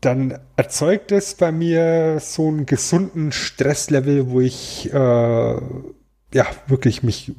dann 0.00 0.38
erzeugt 0.56 1.12
es 1.12 1.34
bei 1.34 1.52
mir 1.52 2.18
so 2.20 2.48
einen 2.48 2.66
gesunden 2.66 3.32
Stresslevel, 3.32 4.30
wo 4.30 4.40
ich 4.40 4.92
äh, 4.92 4.96
ja 4.96 6.46
wirklich 6.66 7.02
mich 7.02 7.32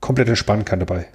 komplett 0.00 0.28
entspannen 0.28 0.64
kann 0.64 0.80
dabei. 0.80 1.06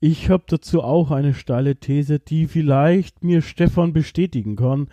Ich 0.00 0.30
habe 0.30 0.44
dazu 0.46 0.82
auch 0.82 1.10
eine 1.10 1.34
steile 1.34 1.76
These, 1.76 2.20
die 2.20 2.46
vielleicht 2.46 3.24
mir 3.24 3.42
Stefan 3.42 3.92
bestätigen 3.92 4.54
kann. 4.54 4.88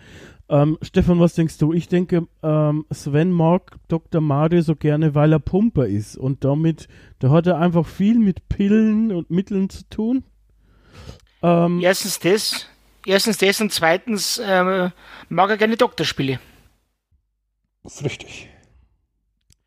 Ähm, 0.48 0.78
Stefan, 0.82 1.20
was 1.20 1.34
denkst 1.34 1.58
du? 1.58 1.72
Ich 1.72 1.88
denke, 1.88 2.26
ähm, 2.42 2.86
Sven 2.92 3.30
mag 3.30 3.76
Dr. 3.88 4.20
Mario 4.20 4.62
so 4.62 4.74
gerne, 4.74 5.14
weil 5.14 5.32
er 5.32 5.38
Pumper 5.38 5.86
ist 5.86 6.16
und 6.16 6.44
damit, 6.44 6.88
da 7.20 7.30
hat 7.30 7.46
er 7.46 7.58
einfach 7.58 7.86
viel 7.86 8.18
mit 8.18 8.48
Pillen 8.48 9.12
und 9.12 9.30
Mitteln 9.30 9.70
zu 9.70 9.88
tun. 9.88 10.24
Ähm, 11.42 11.80
erstens 11.80 12.18
das, 12.18 12.66
erstens 13.04 13.38
das 13.38 13.60
und 13.60 13.72
zweitens 13.72 14.38
äh, 14.38 14.90
mag 15.28 15.50
er 15.50 15.56
gerne 15.56 15.76
Doktorspiele. 15.76 16.40
Das 17.84 17.96
ist 17.96 18.04
richtig. 18.04 18.48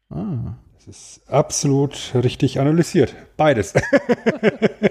Ah. 0.09 0.55
Das 0.79 0.87
ist 0.87 1.21
absolut 1.29 2.13
richtig 2.15 2.59
analysiert. 2.59 3.13
Beides. 3.35 3.73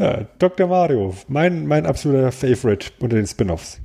ja, 0.00 0.26
Dr. 0.38 0.66
Mario, 0.66 1.14
mein, 1.28 1.66
mein 1.66 1.86
absoluter 1.86 2.32
Favorite 2.32 2.90
unter 3.00 3.16
den 3.16 3.26
Spin-offs. 3.26 3.80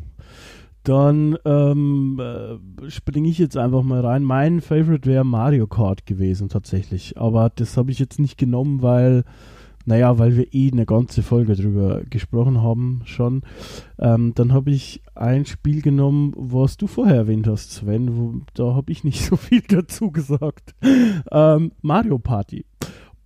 Dann 0.84 1.38
ähm, 1.46 2.22
äh, 2.22 2.90
springe 2.90 3.28
ich 3.28 3.40
jetzt 3.40 3.58
einfach 3.58 3.82
mal 3.82 4.02
rein. 4.02 4.24
Mein 4.24 4.62
Favorite 4.62 5.10
wäre 5.10 5.26
Mario 5.26 5.66
Kart 5.68 6.06
gewesen 6.06 6.48
tatsächlich. 6.48 7.18
Aber 7.18 7.52
das 7.54 7.76
habe 7.76 7.92
ich 7.92 8.00
jetzt 8.00 8.20
nicht 8.20 8.38
genommen, 8.38 8.84
weil 8.84 9.24
naja, 9.86 10.18
weil 10.18 10.36
wir 10.36 10.54
eh 10.54 10.72
eine 10.72 10.86
ganze 10.86 11.22
Folge 11.22 11.56
drüber 11.56 12.02
gesprochen 12.10 12.62
haben 12.62 13.02
schon. 13.06 13.44
Ähm, 14.00 14.34
dann 14.36 14.54
habe 14.54 14.72
ich 14.72 15.02
ein 15.14 15.46
Spiel 15.46 15.82
genommen, 15.82 16.34
was 16.36 16.78
du 16.78 16.88
vorher 16.88 17.16
erwähnt 17.16 17.48
hast, 17.48 17.72
Sven. 17.72 18.18
Wo, 18.18 18.42
da 18.54 18.74
habe 18.76 18.92
ich 18.92 19.04
nicht 19.04 19.24
so 19.26 19.36
viel 19.36 19.62
dazu 19.62 20.12
gesagt. 20.12 20.76
Ähm, 21.32 21.72
Mario 21.82 22.20
Party. 22.20 22.66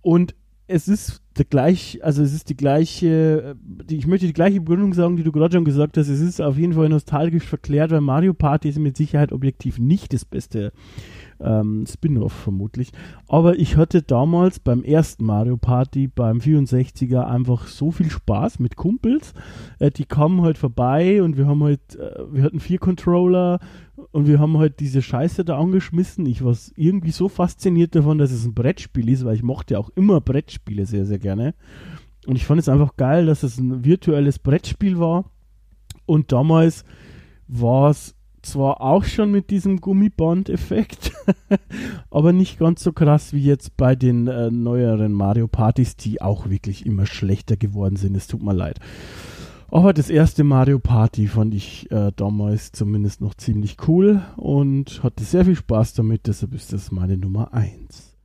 Und 0.02 0.34
es 0.70 0.86
ist 0.86 1.20
der 1.36 1.44
gleich, 1.44 1.98
also 2.02 2.22
es 2.22 2.32
ist 2.32 2.48
die 2.48 2.56
gleiche, 2.56 3.56
die, 3.60 3.96
ich 3.96 4.06
möchte 4.06 4.26
die 4.26 4.32
gleiche 4.32 4.60
Begründung 4.60 4.94
sagen, 4.94 5.16
die 5.16 5.24
du 5.24 5.32
gerade 5.32 5.56
schon 5.56 5.64
gesagt 5.64 5.96
hast. 5.96 6.08
Es 6.08 6.20
ist 6.20 6.40
auf 6.40 6.56
jeden 6.56 6.74
Fall 6.74 6.88
nostalgisch 6.88 7.44
verklärt, 7.44 7.90
weil 7.90 8.00
Mario 8.00 8.34
Party 8.34 8.68
ist 8.68 8.78
mit 8.78 8.96
Sicherheit 8.96 9.32
objektiv 9.32 9.78
nicht 9.78 10.12
das 10.12 10.24
beste 10.24 10.72
ähm, 11.42 11.84
Spin-off 11.86 12.32
vermutlich. 12.32 12.92
Aber 13.28 13.58
ich 13.58 13.76
hatte 13.76 14.02
damals 14.02 14.60
beim 14.60 14.82
ersten 14.82 15.24
Mario 15.24 15.56
Party 15.56 16.08
beim 16.08 16.38
64er 16.38 17.24
einfach 17.24 17.66
so 17.66 17.90
viel 17.90 18.10
Spaß 18.10 18.58
mit 18.58 18.76
Kumpels. 18.76 19.34
Äh, 19.78 19.90
die 19.90 20.04
kamen 20.04 20.42
halt 20.42 20.58
vorbei 20.58 21.22
und 21.22 21.36
wir 21.36 21.46
haben 21.46 21.62
halt, 21.62 21.96
äh, 21.96 22.24
wir 22.30 22.42
hatten 22.42 22.60
vier 22.60 22.78
Controller 22.78 23.60
und 24.12 24.26
wir 24.26 24.38
haben 24.38 24.58
halt 24.58 24.80
diese 24.80 25.02
Scheiße 25.02 25.44
da 25.44 25.58
angeschmissen. 25.58 26.26
Ich 26.26 26.44
war 26.44 26.56
irgendwie 26.76 27.12
so 27.12 27.28
fasziniert 27.28 27.94
davon, 27.94 28.18
dass 28.18 28.32
es 28.32 28.44
ein 28.44 28.54
Brettspiel 28.54 29.08
ist, 29.08 29.24
weil 29.24 29.36
ich 29.36 29.42
mochte 29.42 29.78
auch 29.78 29.90
immer 29.90 30.20
Brettspiele 30.20 30.86
sehr, 30.86 31.06
sehr 31.06 31.18
gerne. 31.18 31.54
Und 32.26 32.36
ich 32.36 32.44
fand 32.44 32.60
es 32.60 32.68
einfach 32.68 32.96
geil, 32.96 33.26
dass 33.26 33.42
es 33.42 33.58
ein 33.58 33.84
virtuelles 33.84 34.38
Brettspiel 34.38 34.98
war. 34.98 35.30
Und 36.06 36.32
damals 36.32 36.84
war 37.46 37.90
es 37.90 38.14
zwar 38.42 38.80
auch 38.80 39.04
schon 39.04 39.30
mit 39.30 39.50
diesem 39.50 39.80
Gummiband-Effekt, 39.80 41.12
aber 42.10 42.32
nicht 42.32 42.58
ganz 42.58 42.82
so 42.82 42.92
krass 42.92 43.32
wie 43.32 43.44
jetzt 43.44 43.76
bei 43.76 43.94
den 43.94 44.26
äh, 44.28 44.50
neueren 44.50 45.12
Mario 45.12 45.48
Partys, 45.48 45.96
die 45.96 46.20
auch 46.20 46.48
wirklich 46.48 46.86
immer 46.86 47.06
schlechter 47.06 47.56
geworden 47.56 47.96
sind. 47.96 48.16
Es 48.16 48.26
tut 48.26 48.42
mir 48.42 48.54
leid. 48.54 48.80
Aber 49.72 49.92
das 49.92 50.10
erste 50.10 50.42
Mario 50.42 50.80
Party 50.80 51.28
fand 51.28 51.54
ich 51.54 51.90
äh, 51.92 52.10
damals 52.16 52.72
zumindest 52.72 53.20
noch 53.20 53.34
ziemlich 53.34 53.76
cool 53.86 54.22
und 54.36 55.02
hatte 55.04 55.22
sehr 55.22 55.44
viel 55.44 55.54
Spaß 55.54 55.94
damit, 55.94 56.26
deshalb 56.26 56.54
ist 56.54 56.72
das 56.72 56.90
meine 56.90 57.16
Nummer 57.16 57.54
1. 57.54 58.16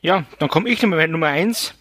Ja, 0.00 0.24
dann 0.38 0.48
komme 0.48 0.70
ich 0.70 0.82
mit 0.82 1.10
Nummer 1.10 1.26
1. 1.26 1.74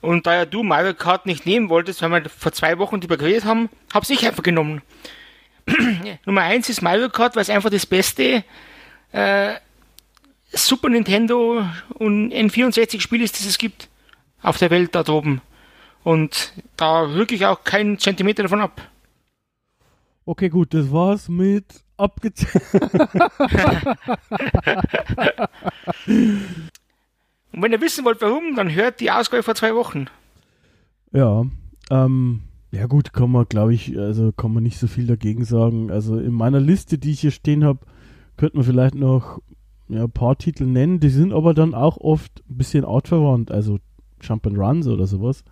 Und 0.00 0.26
da 0.26 0.34
ja 0.34 0.44
du 0.44 0.62
Mario 0.62 0.94
Kart 0.94 1.26
nicht 1.26 1.44
nehmen 1.44 1.68
wolltest, 1.68 2.02
weil 2.02 2.10
wir 2.10 2.30
vor 2.30 2.52
zwei 2.52 2.78
Wochen 2.78 3.00
darüber 3.00 3.16
geredet 3.16 3.44
haben, 3.44 3.68
hab's 3.92 4.10
ich 4.10 4.26
einfach 4.26 4.42
genommen. 4.42 4.82
Nummer 6.24 6.42
eins 6.42 6.68
ist 6.68 6.82
Mario 6.82 7.08
Kart, 7.08 7.34
weil 7.34 7.42
es 7.42 7.50
einfach 7.50 7.70
das 7.70 7.86
beste 7.86 8.44
äh, 9.12 9.54
Super 10.52 10.88
Nintendo 10.88 11.64
und 11.94 12.32
N64-Spiel 12.32 13.22
ist, 13.22 13.38
das 13.38 13.46
es 13.46 13.58
gibt 13.58 13.88
auf 14.40 14.56
der 14.56 14.70
Welt 14.70 14.94
da 14.94 15.02
droben. 15.02 15.42
Und 16.04 16.52
da 16.76 17.12
wirklich 17.14 17.44
auch 17.44 17.64
keinen 17.64 17.98
Zentimeter 17.98 18.44
davon 18.44 18.60
ab. 18.60 18.80
Okay, 20.24 20.48
gut, 20.48 20.72
das 20.72 20.92
war's 20.92 21.28
mit 21.28 21.64
abgezählt. 21.96 22.62
Und 27.58 27.64
wenn 27.64 27.72
ihr 27.72 27.80
wissen 27.80 28.04
wollt, 28.04 28.22
warum, 28.22 28.54
dann 28.54 28.72
hört 28.72 29.00
die 29.00 29.10
Ausgabe 29.10 29.42
vor 29.42 29.56
zwei 29.56 29.74
Wochen. 29.74 30.06
Ja, 31.12 31.44
ähm, 31.90 32.42
ja 32.70 32.86
gut, 32.86 33.12
kann 33.12 33.32
man, 33.32 33.46
glaube 33.48 33.74
ich, 33.74 33.98
also 33.98 34.30
kann 34.30 34.54
man 34.54 34.62
nicht 34.62 34.78
so 34.78 34.86
viel 34.86 35.08
dagegen 35.08 35.44
sagen. 35.44 35.90
Also 35.90 36.20
in 36.20 36.34
meiner 36.34 36.60
Liste, 36.60 36.98
die 36.98 37.10
ich 37.10 37.20
hier 37.20 37.32
stehen 37.32 37.64
habe, 37.64 37.80
könnte 38.36 38.58
man 38.58 38.64
vielleicht 38.64 38.94
noch 38.94 39.42
ja, 39.88 40.04
ein 40.04 40.10
paar 40.12 40.38
Titel 40.38 40.66
nennen, 40.66 41.00
die 41.00 41.08
sind 41.08 41.32
aber 41.32 41.52
dann 41.52 41.74
auch 41.74 41.96
oft 41.96 42.44
ein 42.48 42.58
bisschen 42.58 42.84
artverwandt, 42.84 43.50
also 43.50 43.80
Jump 44.22 44.46
and 44.46 44.56
Runs 44.56 44.86
oder 44.86 45.08
sowas. 45.08 45.42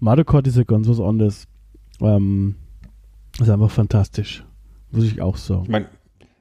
Mario 0.00 0.26
Kart 0.26 0.46
ist 0.46 0.58
ja 0.58 0.64
ganz 0.64 0.86
was 0.86 1.00
anderes. 1.00 1.46
Ähm, 2.02 2.56
ist 3.40 3.48
einfach 3.48 3.70
fantastisch, 3.70 4.44
muss 4.90 5.04
ich 5.04 5.22
auch 5.22 5.38
sagen. 5.38 5.62
Ich 5.62 5.70
meine, 5.70 5.88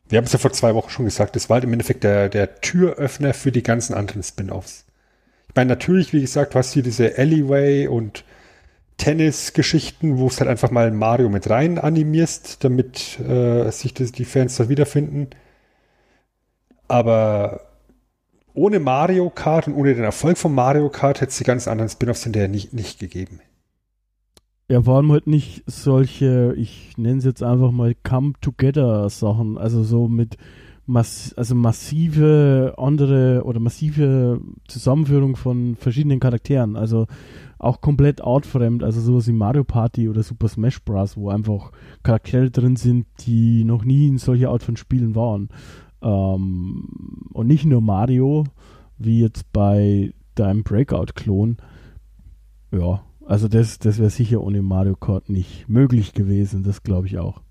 wir 0.09 0.17
haben 0.17 0.25
es 0.25 0.33
ja 0.33 0.39
vor 0.39 0.51
zwei 0.51 0.75
Wochen 0.75 0.89
schon 0.89 1.05
gesagt, 1.05 1.37
das 1.37 1.49
war 1.49 1.55
halt 1.55 1.63
im 1.63 1.71
Endeffekt 1.71 2.03
der, 2.03 2.27
der 2.27 2.59
Türöffner 2.59 3.33
für 3.33 3.53
die 3.53 3.63
ganzen 3.63 3.93
anderen 3.93 4.21
Spin-offs. 4.21 4.85
Meine, 5.55 5.69
natürlich, 5.69 6.13
wie 6.13 6.21
gesagt, 6.21 6.53
du 6.53 6.59
hast 6.59 6.73
hier 6.73 6.83
diese 6.83 7.17
Alleyway 7.17 7.87
und 7.87 8.23
Tennis-Geschichten, 8.97 10.17
wo 10.17 10.27
es 10.27 10.39
halt 10.39 10.49
einfach 10.49 10.71
mal 10.71 10.91
Mario 10.91 11.29
mit 11.29 11.49
rein 11.49 11.77
animierst, 11.77 12.63
damit 12.63 13.19
äh, 13.19 13.69
sich 13.71 13.93
das, 13.93 14.11
die 14.11 14.25
Fans 14.25 14.55
da 14.57 14.69
wiederfinden. 14.69 15.27
Aber 16.87 17.61
ohne 18.53 18.79
Mario 18.79 19.29
Kart 19.29 19.67
und 19.67 19.73
ohne 19.73 19.95
den 19.95 20.03
Erfolg 20.03 20.37
von 20.37 20.53
Mario 20.53 20.89
Kart 20.89 21.21
hätte 21.21 21.31
es 21.31 21.37
die 21.37 21.43
ganz 21.43 21.67
anderen 21.67 21.89
Spin-offs 21.89 22.23
hinterher 22.23 22.49
nicht, 22.49 22.73
nicht 22.73 22.99
gegeben. 22.99 23.39
Ja, 24.69 24.85
waren 24.85 25.11
halt 25.11 25.27
nicht 25.27 25.63
solche, 25.65 26.53
ich 26.55 26.97
nenne 26.97 27.17
es 27.17 27.25
jetzt 27.25 27.43
einfach 27.43 27.71
mal 27.71 27.95
Come-Together-Sachen, 28.03 29.57
also 29.57 29.83
so 29.83 30.07
mit 30.07 30.37
mass 30.85 31.33
also 31.35 31.55
massive 31.55 32.73
andere 32.77 33.43
oder 33.45 33.59
massive 33.59 34.41
Zusammenführung 34.67 35.35
von 35.35 35.75
verschiedenen 35.75 36.19
Charakteren. 36.19 36.75
Also 36.75 37.07
auch 37.57 37.79
komplett 37.79 38.21
artfremd, 38.21 38.83
also 38.83 38.99
sowas 38.99 39.27
wie 39.27 39.31
Mario 39.31 39.63
Party 39.63 40.09
oder 40.09 40.21
Super 40.23 40.49
Smash 40.49 40.83
Bros., 40.83 41.15
wo 41.15 41.29
einfach 41.29 41.71
Charaktere 42.03 42.51
drin 42.51 42.75
sind, 42.75 43.05
die 43.21 43.63
noch 43.63 43.85
nie 43.85 44.07
in 44.07 44.17
solcher 44.17 44.49
Art 44.49 44.63
von 44.63 44.75
Spielen 44.75 45.15
waren. 45.15 45.49
Ähm, 46.01 47.29
und 47.31 47.47
nicht 47.47 47.65
nur 47.65 47.81
Mario, 47.81 48.43
wie 48.97 49.21
jetzt 49.21 49.51
bei 49.53 50.13
deinem 50.35 50.63
Breakout-Klon. 50.63 51.57
Ja, 52.71 53.03
also 53.25 53.47
das, 53.47 53.79
das 53.79 53.99
wäre 53.99 54.09
sicher 54.09 54.41
ohne 54.41 54.61
Mario 54.61 54.95
Kart 54.95 55.29
nicht 55.29 55.69
möglich 55.69 56.13
gewesen, 56.13 56.63
das 56.63 56.83
glaube 56.83 57.07
ich 57.07 57.17
auch. 57.17 57.41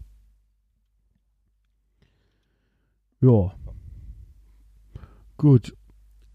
Ja. 3.23 3.55
Gut. 5.37 5.77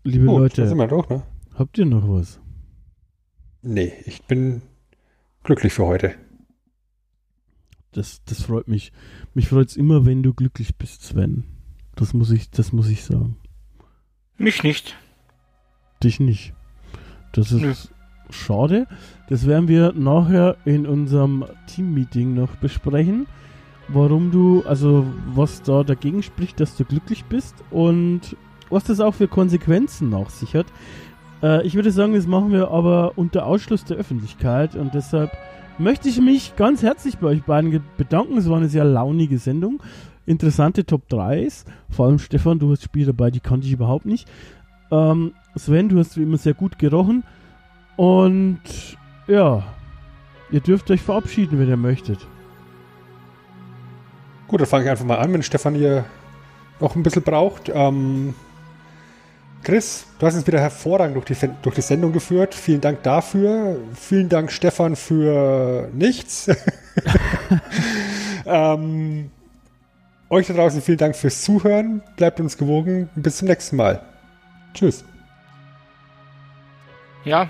Liebe 0.03 0.25
Gut, 0.25 0.39
Leute. 0.39 0.67
Sind 0.67 0.77
wir 0.77 0.87
doch, 0.87 1.09
ne? 1.09 1.23
Habt 1.53 1.77
ihr 1.77 1.85
noch 1.85 2.07
was? 2.07 2.39
Nee, 3.61 3.91
ich 4.05 4.23
bin 4.23 4.61
glücklich 5.43 5.73
für 5.73 5.85
heute. 5.85 6.15
Das, 7.91 8.23
das 8.23 8.43
freut 8.43 8.69
mich. 8.69 8.93
Mich 9.33 9.49
freut 9.49 9.67
es 9.67 9.75
immer, 9.75 10.05
wenn 10.05 10.23
du 10.23 10.33
glücklich 10.33 10.77
bist, 10.77 11.01
Sven. 11.03 11.43
Das 11.95 12.13
muss 12.13 12.31
ich, 12.31 12.51
das 12.51 12.71
muss 12.71 12.87
ich 12.87 13.03
sagen. 13.03 13.35
Mich 14.37 14.63
nicht. 14.63 14.95
Dich 16.03 16.21
nicht. 16.21 16.53
Das 17.33 17.51
ist 17.51 17.61
Nö. 17.61 17.73
schade. 18.29 18.87
Das 19.27 19.45
werden 19.45 19.67
wir 19.67 19.91
nachher 19.91 20.55
in 20.63 20.85
unserem 20.85 21.43
Team-Meeting 21.67 22.33
noch 22.33 22.55
besprechen 22.57 23.27
warum 23.89 24.31
du, 24.31 24.63
also 24.65 25.05
was 25.33 25.61
da 25.61 25.83
dagegen 25.83 26.23
spricht, 26.23 26.59
dass 26.59 26.75
du 26.75 26.85
glücklich 26.85 27.25
bist 27.25 27.55
und 27.71 28.35
was 28.69 28.83
das 28.83 28.99
auch 28.99 29.13
für 29.13 29.27
Konsequenzen 29.27 30.09
nach 30.09 30.29
sich 30.29 30.55
hat. 30.55 30.67
Äh, 31.41 31.65
ich 31.65 31.75
würde 31.75 31.91
sagen, 31.91 32.13
das 32.13 32.27
machen 32.27 32.51
wir 32.51 32.69
aber 32.69 33.13
unter 33.15 33.45
Ausschluss 33.45 33.85
der 33.85 33.97
Öffentlichkeit 33.97 34.75
und 34.75 34.93
deshalb 34.93 35.31
möchte 35.77 36.09
ich 36.09 36.19
mich 36.19 36.55
ganz 36.55 36.83
herzlich 36.83 37.17
bei 37.17 37.27
euch 37.27 37.43
beiden 37.43 37.81
bedanken. 37.97 38.37
Es 38.37 38.49
war 38.49 38.57
eine 38.57 38.69
sehr 38.69 38.85
launige 38.85 39.37
Sendung. 39.37 39.81
Interessante 40.25 40.85
Top 40.85 41.03
3s. 41.09 41.65
Vor 41.89 42.07
allem 42.07 42.19
Stefan, 42.19 42.59
du 42.59 42.71
hast 42.71 42.83
Spiele 42.83 43.07
dabei, 43.07 43.31
die 43.31 43.39
kannte 43.39 43.67
ich 43.67 43.73
überhaupt 43.73 44.05
nicht. 44.05 44.27
Ähm, 44.91 45.33
Sven, 45.55 45.89
du 45.89 45.99
hast 45.99 46.17
wie 46.17 46.23
immer 46.23 46.37
sehr 46.37 46.53
gut 46.53 46.79
gerochen. 46.79 47.23
Und 47.95 48.59
ja, 49.27 49.63
ihr 50.51 50.59
dürft 50.59 50.91
euch 50.91 51.01
verabschieden, 51.01 51.59
wenn 51.59 51.69
ihr 51.69 51.77
möchtet. 51.77 52.27
Gut, 54.47 54.61
dann 54.61 54.67
fange 54.67 54.85
ich 54.85 54.89
einfach 54.89 55.05
mal 55.05 55.17
an, 55.17 55.33
wenn 55.33 55.43
Stefan 55.43 55.75
hier 55.75 56.05
noch 56.79 56.95
ein 56.95 57.03
bisschen 57.03 57.23
braucht. 57.23 57.69
Ähm, 57.73 58.33
Chris, 59.63 60.05
du 60.19 60.25
hast 60.25 60.35
uns 60.35 60.47
wieder 60.47 60.59
hervorragend 60.59 61.15
durch 61.15 61.25
die, 61.25 61.49
durch 61.61 61.75
die 61.75 61.81
Sendung 61.81 62.13
geführt. 62.13 62.55
Vielen 62.55 62.79
Dank 62.79 63.03
dafür. 63.03 63.77
Vielen 63.93 64.29
Dank, 64.29 64.51
Stefan, 64.51 64.95
für 64.95 65.89
nichts. 65.93 66.49
ähm, 68.45 69.29
euch 70.29 70.47
da 70.47 70.53
draußen 70.53 70.81
vielen 70.81 70.97
Dank 70.97 71.15
fürs 71.15 71.41
Zuhören. 71.41 72.01
Bleibt 72.15 72.39
uns 72.39 72.57
gewogen. 72.57 73.09
Bis 73.15 73.37
zum 73.37 73.49
nächsten 73.49 73.75
Mal. 73.75 74.01
Tschüss. 74.73 75.03
Ja, 77.25 77.49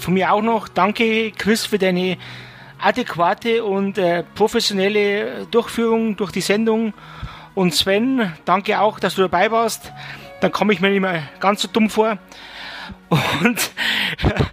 von 0.00 0.14
mir 0.14 0.32
auch 0.32 0.42
noch 0.42 0.66
danke, 0.68 1.30
Chris, 1.30 1.64
für 1.64 1.78
deine 1.78 2.16
adäquate 2.82 3.64
und 3.64 3.96
äh, 3.98 4.24
professionelle 4.34 5.46
Durchführung 5.50 6.16
durch 6.16 6.32
die 6.32 6.40
Sendung. 6.40 6.92
Und 7.54 7.74
Sven, 7.74 8.32
danke 8.44 8.80
auch, 8.80 8.98
dass 8.98 9.14
du 9.14 9.22
dabei 9.22 9.50
warst. 9.50 9.92
Dann 10.40 10.52
komme 10.52 10.72
ich 10.72 10.80
mir 10.80 10.90
nicht 10.90 11.00
mehr 11.00 11.22
ganz 11.40 11.62
so 11.62 11.68
dumm 11.68 11.88
vor. 11.88 12.18
Und 13.42 13.70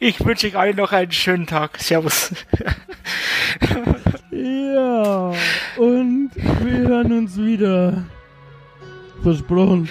ich 0.00 0.24
wünsche 0.24 0.48
euch 0.48 0.56
allen 0.56 0.76
noch 0.76 0.92
einen 0.92 1.12
schönen 1.12 1.46
Tag. 1.46 1.78
Servus. 1.78 2.34
ja, 4.30 5.32
und 5.76 6.30
wir 6.34 6.88
hören 6.88 7.12
uns 7.12 7.36
wieder. 7.36 8.04
Versprochen. 9.22 9.88